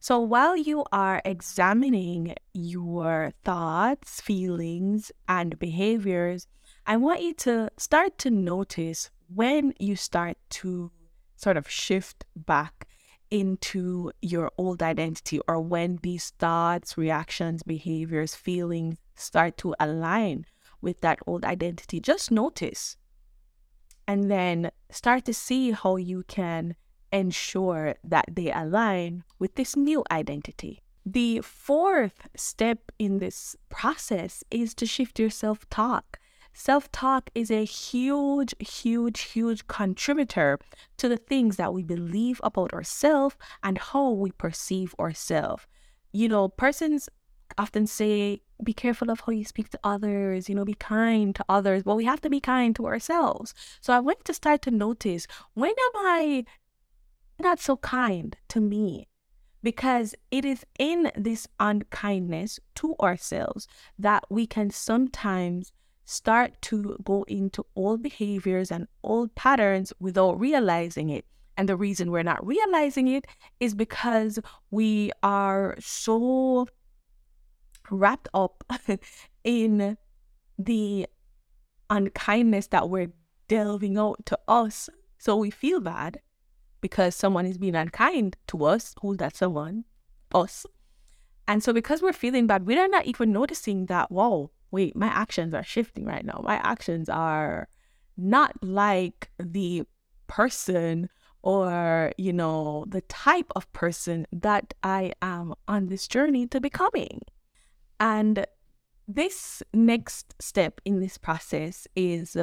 So 0.00 0.20
while 0.20 0.56
you 0.56 0.84
are 0.92 1.20
examining 1.24 2.34
your 2.54 3.32
thoughts, 3.44 4.20
feelings, 4.20 5.12
and 5.28 5.58
behaviors, 5.58 6.46
I 6.86 6.96
want 6.96 7.22
you 7.22 7.34
to 7.34 7.68
start 7.76 8.16
to 8.18 8.30
notice 8.30 9.10
when 9.32 9.74
you 9.78 9.96
start 9.96 10.38
to 10.50 10.90
sort 11.36 11.56
of 11.56 11.68
shift 11.68 12.24
back 12.34 12.86
into 13.30 14.10
your 14.22 14.50
old 14.56 14.82
identity 14.82 15.40
or 15.46 15.60
when 15.60 15.98
these 16.02 16.30
thoughts, 16.38 16.96
reactions, 16.96 17.62
behaviors, 17.62 18.34
feelings 18.34 18.96
start 19.14 19.58
to 19.58 19.74
align 19.78 20.46
with 20.80 21.00
that 21.00 21.18
old 21.26 21.44
identity. 21.44 22.00
Just 22.00 22.30
notice 22.30 22.96
and 24.06 24.30
then 24.30 24.70
start 24.90 25.24
to 25.26 25.34
see 25.34 25.72
how 25.72 25.96
you 25.96 26.24
can 26.28 26.74
ensure 27.12 27.94
that 28.04 28.26
they 28.32 28.50
align 28.50 29.24
with 29.38 29.54
this 29.54 29.76
new 29.76 30.02
identity. 30.10 30.82
The 31.04 31.40
fourth 31.40 32.28
step 32.36 32.92
in 32.98 33.18
this 33.18 33.56
process 33.68 34.44
is 34.50 34.74
to 34.74 34.86
shift 34.86 35.18
your 35.18 35.30
self 35.30 35.68
talk. 35.70 36.18
Self 36.52 36.90
talk 36.90 37.30
is 37.34 37.50
a 37.50 37.64
huge, 37.64 38.54
huge, 38.58 39.20
huge 39.20 39.66
contributor 39.68 40.58
to 40.96 41.08
the 41.08 41.16
things 41.16 41.56
that 41.56 41.72
we 41.72 41.82
believe 41.82 42.40
about 42.42 42.72
ourselves 42.72 43.36
and 43.62 43.78
how 43.78 44.10
we 44.10 44.32
perceive 44.32 44.94
ourselves. 44.98 45.66
You 46.12 46.28
know, 46.28 46.48
persons 46.48 47.08
often 47.56 47.86
say, 47.86 48.42
be 48.62 48.72
careful 48.72 49.10
of 49.10 49.20
how 49.20 49.32
you 49.32 49.44
speak 49.44 49.70
to 49.70 49.80
others, 49.84 50.48
you 50.48 50.54
know, 50.54 50.64
be 50.64 50.74
kind 50.74 51.34
to 51.36 51.44
others. 51.48 51.82
But 51.82 51.96
we 51.96 52.04
have 52.04 52.20
to 52.22 52.30
be 52.30 52.40
kind 52.40 52.74
to 52.76 52.86
ourselves. 52.86 53.54
So 53.80 53.92
I 53.92 54.00
went 54.00 54.24
to 54.24 54.34
start 54.34 54.62
to 54.62 54.70
notice 54.70 55.26
when 55.54 55.70
am 55.70 55.92
I 55.96 56.44
not 57.38 57.60
so 57.60 57.76
kind 57.76 58.36
to 58.48 58.60
me? 58.60 59.08
Because 59.62 60.14
it 60.30 60.44
is 60.44 60.64
in 60.78 61.10
this 61.16 61.48
unkindness 61.58 62.60
to 62.76 62.94
ourselves 63.00 63.66
that 63.98 64.24
we 64.30 64.46
can 64.46 64.70
sometimes 64.70 65.72
start 66.04 66.60
to 66.62 66.96
go 67.04 67.24
into 67.28 67.66
old 67.76 68.02
behaviors 68.02 68.70
and 68.70 68.86
old 69.02 69.34
patterns 69.34 69.92
without 70.00 70.38
realizing 70.40 71.10
it. 71.10 71.24
And 71.56 71.68
the 71.68 71.76
reason 71.76 72.10
we're 72.10 72.22
not 72.22 72.46
realizing 72.46 73.08
it 73.08 73.26
is 73.58 73.74
because 73.74 74.38
we 74.70 75.10
are 75.22 75.76
so 75.80 76.68
wrapped 77.90 78.28
up 78.34 78.64
in 79.44 79.96
the 80.58 81.06
unkindness 81.90 82.66
that 82.68 82.88
we're 82.88 83.12
delving 83.48 83.98
out 83.98 84.24
to 84.26 84.38
us. 84.46 84.88
So 85.18 85.36
we 85.36 85.50
feel 85.50 85.80
bad 85.80 86.20
because 86.80 87.14
someone 87.14 87.46
is 87.46 87.58
being 87.58 87.74
unkind 87.74 88.36
to 88.48 88.64
us. 88.64 88.94
Who's 89.00 89.16
that 89.18 89.36
someone? 89.36 89.84
Us. 90.32 90.66
And 91.46 91.62
so 91.62 91.72
because 91.72 92.02
we're 92.02 92.12
feeling 92.12 92.46
bad, 92.46 92.66
we're 92.66 92.88
not 92.88 93.06
even 93.06 93.32
noticing 93.32 93.86
that, 93.86 94.10
whoa, 94.10 94.50
wait, 94.70 94.94
my 94.94 95.06
actions 95.06 95.54
are 95.54 95.64
shifting 95.64 96.04
right 96.04 96.24
now. 96.24 96.42
My 96.44 96.56
actions 96.56 97.08
are 97.08 97.68
not 98.16 98.52
like 98.62 99.30
the 99.38 99.84
person 100.26 101.08
or, 101.42 102.12
you 102.18 102.32
know, 102.32 102.84
the 102.86 103.00
type 103.02 103.50
of 103.56 103.72
person 103.72 104.26
that 104.32 104.74
I 104.82 105.12
am 105.22 105.54
on 105.66 105.86
this 105.86 106.06
journey 106.06 106.46
to 106.48 106.60
becoming. 106.60 107.22
And 108.00 108.46
this 109.06 109.62
next 109.72 110.34
step 110.40 110.80
in 110.84 111.00
this 111.00 111.18
process 111.18 111.86
is 111.96 112.36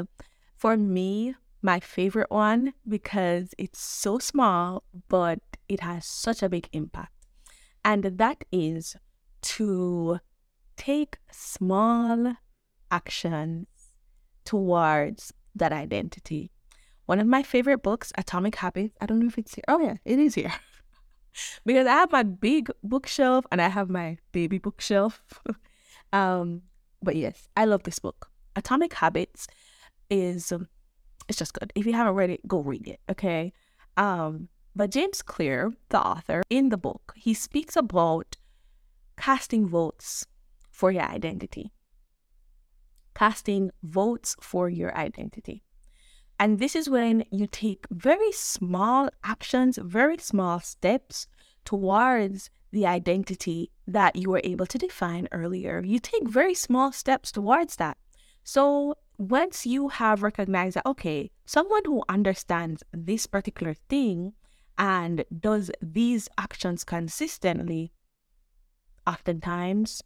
for 0.56 0.78
me 0.78 1.36
my 1.62 1.80
favorite 1.80 2.30
one 2.30 2.74
because 2.88 3.54
it's 3.58 3.80
so 3.80 4.20
small, 4.20 4.84
but 5.10 5.40
it 5.68 5.80
has 5.80 6.06
such 6.06 6.44
a 6.44 6.50
big 6.50 6.70
impact. 6.74 7.12
And 7.84 8.04
that 8.04 8.44
is 8.52 8.96
to 9.42 10.20
take 10.78 11.18
small 11.32 12.34
actions 12.92 13.68
towards 14.44 15.34
that 15.56 15.72
identity. 15.72 16.52
One 17.06 17.20
of 17.20 17.28
my 17.28 17.44
favorite 17.44 17.84
books, 17.84 18.12
Atomic 18.18 18.56
Habits. 18.56 18.96
I 19.00 19.06
don't 19.06 19.20
know 19.20 19.28
if 19.28 19.38
it's 19.38 19.56
here. 19.56 19.64
Oh, 19.68 19.80
yeah, 19.80 19.96
it 20.06 20.20
is 20.20 20.36
here. 20.36 20.54
because 21.66 21.88
I 21.88 21.94
have 21.94 22.12
my 22.12 22.24
big 22.24 22.70
bookshelf 22.84 23.46
and 23.52 23.62
I 23.62 23.70
have 23.70 23.90
my 23.90 24.18
baby 24.32 24.58
bookshelf. 24.58 25.24
um, 26.14 26.64
but 27.02 27.16
yes, 27.16 27.48
I 27.56 27.66
love 27.66 27.84
this 27.84 28.00
book. 28.00 28.30
Atomic 28.56 28.94
Habits 28.94 29.48
is 30.10 30.52
um, 30.52 30.68
it's 31.28 31.38
just 31.38 31.54
good. 31.54 31.72
If 31.76 31.86
you 31.86 31.94
haven't 31.94 32.16
read 32.16 32.30
it, 32.30 32.48
go 32.48 32.60
read 32.60 32.88
it. 32.88 33.00
Okay. 33.10 33.54
Um, 33.98 34.50
but 34.76 34.92
James 34.92 35.22
Clear, 35.22 35.74
the 35.90 36.00
author, 36.00 36.44
in 36.50 36.70
the 36.70 36.78
book, 36.78 37.14
he 37.16 37.34
speaks 37.34 37.76
about 37.76 38.36
casting 39.18 39.68
votes 39.68 40.26
for 40.70 40.92
your 40.92 41.04
identity. 41.04 41.72
Casting 43.14 43.72
votes 43.82 44.36
for 44.42 44.70
your 44.70 44.96
identity. 44.96 45.64
And 46.40 46.60
this 46.60 46.76
is 46.76 46.90
when 46.90 47.24
you 47.32 47.48
take 47.48 47.86
very 47.90 48.32
small 48.32 49.10
actions, 49.24 49.80
very 49.82 50.18
small 50.18 50.60
steps 50.60 51.28
towards 51.64 52.50
the 52.72 52.86
identity 52.86 53.72
that 53.88 54.16
you 54.16 54.30
were 54.30 54.42
able 54.44 54.66
to 54.66 54.78
define 54.78 55.30
earlier. 55.32 55.82
You 55.84 56.00
take 56.00 56.28
very 56.28 56.54
small 56.54 56.92
steps 56.92 57.32
towards 57.32 57.78
that. 57.78 57.98
So 58.44 58.96
once 59.18 59.66
you 59.66 59.88
have 59.88 60.24
recognized 60.24 60.76
that, 60.76 60.86
okay, 60.86 61.32
someone 61.46 61.84
who 61.86 62.04
understands 62.10 62.84
this 62.92 63.28
particular 63.28 63.74
thing 63.74 64.34
and 64.78 65.24
does 65.40 65.72
these 65.82 66.28
actions 66.38 66.84
consistently, 66.84 67.94
oftentimes 69.08 70.04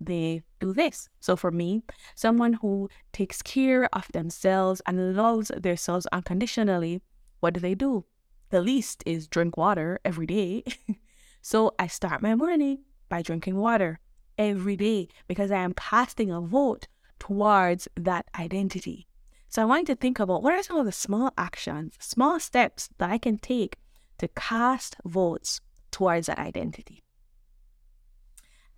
they 0.00 0.42
do 0.60 0.72
this. 0.72 1.08
So 1.20 1.36
for 1.36 1.50
me, 1.50 1.82
someone 2.14 2.54
who 2.54 2.88
takes 3.12 3.42
care 3.42 3.88
of 3.94 4.08
themselves 4.12 4.80
and 4.86 5.16
loves 5.16 5.50
themselves 5.56 6.06
unconditionally, 6.12 7.02
what 7.40 7.54
do 7.54 7.60
they 7.60 7.74
do? 7.74 8.04
The 8.50 8.62
least 8.62 9.02
is 9.06 9.28
drink 9.28 9.56
water 9.56 10.00
every 10.04 10.26
day. 10.26 10.64
so 11.42 11.74
I 11.78 11.86
start 11.86 12.22
my 12.22 12.34
morning 12.34 12.80
by 13.08 13.22
drinking 13.22 13.56
water 13.56 14.00
every 14.36 14.76
day 14.76 15.08
because 15.26 15.50
I 15.50 15.58
am 15.58 15.74
casting 15.74 16.30
a 16.30 16.40
vote 16.40 16.86
towards 17.18 17.88
that 17.96 18.26
identity. 18.38 19.06
So 19.48 19.62
I 19.62 19.64
want 19.64 19.88
you 19.88 19.94
to 19.94 20.00
think 20.00 20.20
about 20.20 20.42
what 20.42 20.54
are 20.54 20.62
some 20.62 20.76
of 20.76 20.86
the 20.86 20.92
small 20.92 21.32
actions, 21.36 21.94
small 21.98 22.38
steps 22.38 22.90
that 22.98 23.10
I 23.10 23.18
can 23.18 23.38
take 23.38 23.76
to 24.18 24.28
cast 24.28 24.96
votes 25.04 25.60
towards 25.90 26.26
that 26.26 26.38
identity. 26.38 27.02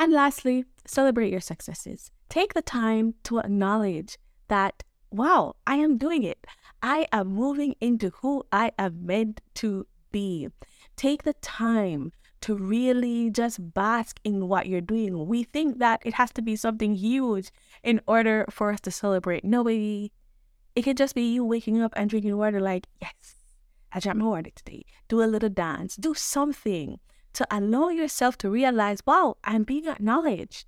And 0.00 0.14
lastly, 0.14 0.64
celebrate 0.86 1.30
your 1.30 1.42
successes. 1.42 2.10
Take 2.30 2.54
the 2.54 2.62
time 2.62 3.16
to 3.24 3.38
acknowledge 3.38 4.16
that, 4.48 4.82
wow, 5.10 5.56
I 5.66 5.74
am 5.74 5.98
doing 5.98 6.22
it. 6.22 6.46
I 6.82 7.06
am 7.12 7.28
moving 7.28 7.74
into 7.82 8.08
who 8.22 8.44
I 8.50 8.72
am 8.78 9.04
meant 9.04 9.42
to 9.56 9.86
be. 10.10 10.48
Take 10.96 11.24
the 11.24 11.34
time 11.34 12.12
to 12.40 12.54
really 12.54 13.28
just 13.28 13.74
bask 13.74 14.18
in 14.24 14.48
what 14.48 14.68
you're 14.68 14.80
doing. 14.80 15.26
We 15.26 15.42
think 15.42 15.80
that 15.80 16.00
it 16.02 16.14
has 16.14 16.32
to 16.32 16.40
be 16.40 16.56
something 16.56 16.94
huge 16.94 17.50
in 17.82 18.00
order 18.06 18.46
for 18.48 18.72
us 18.72 18.80
to 18.80 18.90
celebrate. 18.90 19.44
No, 19.44 19.62
baby. 19.62 20.12
It 20.74 20.80
could 20.80 20.96
just 20.96 21.14
be 21.14 21.30
you 21.30 21.44
waking 21.44 21.82
up 21.82 21.92
and 21.94 22.08
drinking 22.08 22.38
water, 22.38 22.58
like, 22.58 22.86
yes, 23.02 23.34
I 23.92 24.00
drank 24.00 24.16
my 24.16 24.24
water 24.24 24.50
today. 24.56 24.86
Do 25.08 25.22
a 25.22 25.24
little 25.24 25.50
dance, 25.50 25.96
do 25.96 26.14
something 26.14 27.00
to 27.34 27.46
allow 27.50 27.88
yourself 27.88 28.36
to 28.38 28.50
realize, 28.50 29.00
wow, 29.06 29.36
I'm 29.44 29.64
being 29.64 29.86
acknowledged. 29.86 30.66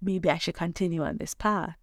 Maybe 0.00 0.30
I 0.30 0.38
should 0.38 0.54
continue 0.54 1.02
on 1.02 1.18
this 1.18 1.34
path. 1.34 1.76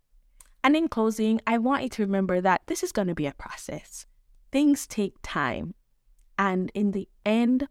And 0.64 0.76
in 0.76 0.88
closing, 0.88 1.42
I 1.48 1.58
want 1.58 1.84
you 1.84 1.90
to 1.90 2.04
remember 2.04 2.40
that 2.42 2.62
this 2.68 2.84
is 2.84 2.92
going 2.92 3.08
to 3.08 3.16
be 3.16 3.26
a 3.26 3.34
process. 3.34 4.06
Things 4.52 4.86
take 4.86 5.16
time. 5.24 5.74
And 6.38 6.72
in 6.74 6.92
the 6.92 7.08
end, 7.26 7.68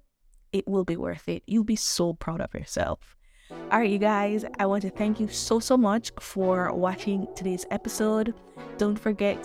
it 0.52 0.66
will 0.66 0.84
be 0.84 0.96
worth 0.96 1.28
it. 1.28 1.42
You'll 1.46 1.64
be 1.64 1.76
so 1.76 2.14
proud 2.14 2.40
of 2.40 2.52
yourself. 2.52 3.16
All 3.50 3.80
right, 3.80 3.90
you 3.90 3.98
guys, 3.98 4.44
I 4.58 4.66
want 4.66 4.82
to 4.82 4.90
thank 4.90 5.18
you 5.20 5.28
so, 5.28 5.58
so 5.58 5.76
much 5.76 6.12
for 6.20 6.72
watching 6.72 7.26
today's 7.34 7.66
episode. 7.70 8.34
Don't 8.78 8.98
forget 8.98 9.38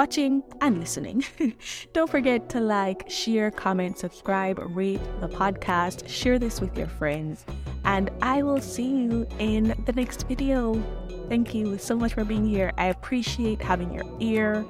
watching 0.00 0.42
and 0.62 0.80
listening. 0.80 1.22
Don't 1.92 2.10
forget 2.10 2.48
to 2.48 2.58
like, 2.58 3.04
share, 3.10 3.50
comment, 3.50 3.98
subscribe, 3.98 4.58
rate 4.74 4.98
the 5.20 5.28
podcast, 5.28 6.08
share 6.08 6.38
this 6.38 6.58
with 6.58 6.74
your 6.74 6.86
friends, 6.86 7.44
and 7.84 8.08
I 8.22 8.42
will 8.42 8.62
see 8.62 8.88
you 8.88 9.28
in 9.38 9.74
the 9.84 9.92
next 9.92 10.26
video. 10.26 10.82
Thank 11.28 11.54
you 11.54 11.76
so 11.76 11.96
much 11.96 12.14
for 12.14 12.24
being 12.24 12.46
here. 12.46 12.72
I 12.78 12.86
appreciate 12.86 13.60
having 13.60 13.92
your 13.92 14.06
ear 14.20 14.64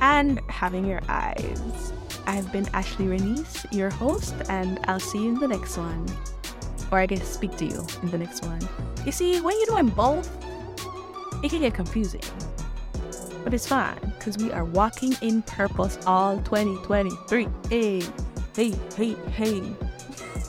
and 0.00 0.40
having 0.48 0.84
your 0.84 1.00
eyes. 1.08 1.92
I've 2.28 2.52
been 2.52 2.68
Ashley 2.72 3.06
Renice, 3.06 3.66
your 3.72 3.90
host, 3.90 4.36
and 4.48 4.78
I'll 4.84 5.00
see 5.00 5.24
you 5.24 5.30
in 5.30 5.40
the 5.40 5.48
next 5.48 5.76
one. 5.76 6.06
Or 6.92 7.00
I 7.00 7.06
guess 7.06 7.26
speak 7.26 7.56
to 7.56 7.64
you 7.64 7.84
in 8.04 8.12
the 8.12 8.18
next 8.18 8.46
one. 8.46 8.60
You 9.04 9.10
see, 9.10 9.40
when 9.40 9.56
you're 9.58 9.82
doing 9.82 9.88
both, 9.88 10.30
it 11.42 11.50
can 11.50 11.62
get 11.62 11.74
confusing. 11.74 12.22
But 13.46 13.54
it's 13.54 13.68
fine, 13.68 14.00
because 14.18 14.38
we 14.38 14.50
are 14.50 14.64
walking 14.64 15.14
in 15.22 15.40
purpose 15.42 16.00
all 16.04 16.38
2023. 16.38 17.46
Hey, 17.70 18.02
hey, 18.56 18.74
hey, 18.96 19.14
hey. 19.30 19.60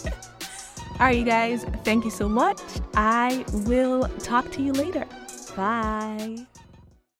all 0.03 0.97
right, 1.01 1.15
you 1.15 1.23
guys, 1.23 1.63
thank 1.83 2.05
you 2.05 2.09
so 2.09 2.27
much. 2.27 2.59
I 2.95 3.45
will 3.67 4.07
talk 4.17 4.51
to 4.53 4.63
you 4.63 4.71
later. 4.71 5.05
Bye. 5.55 6.47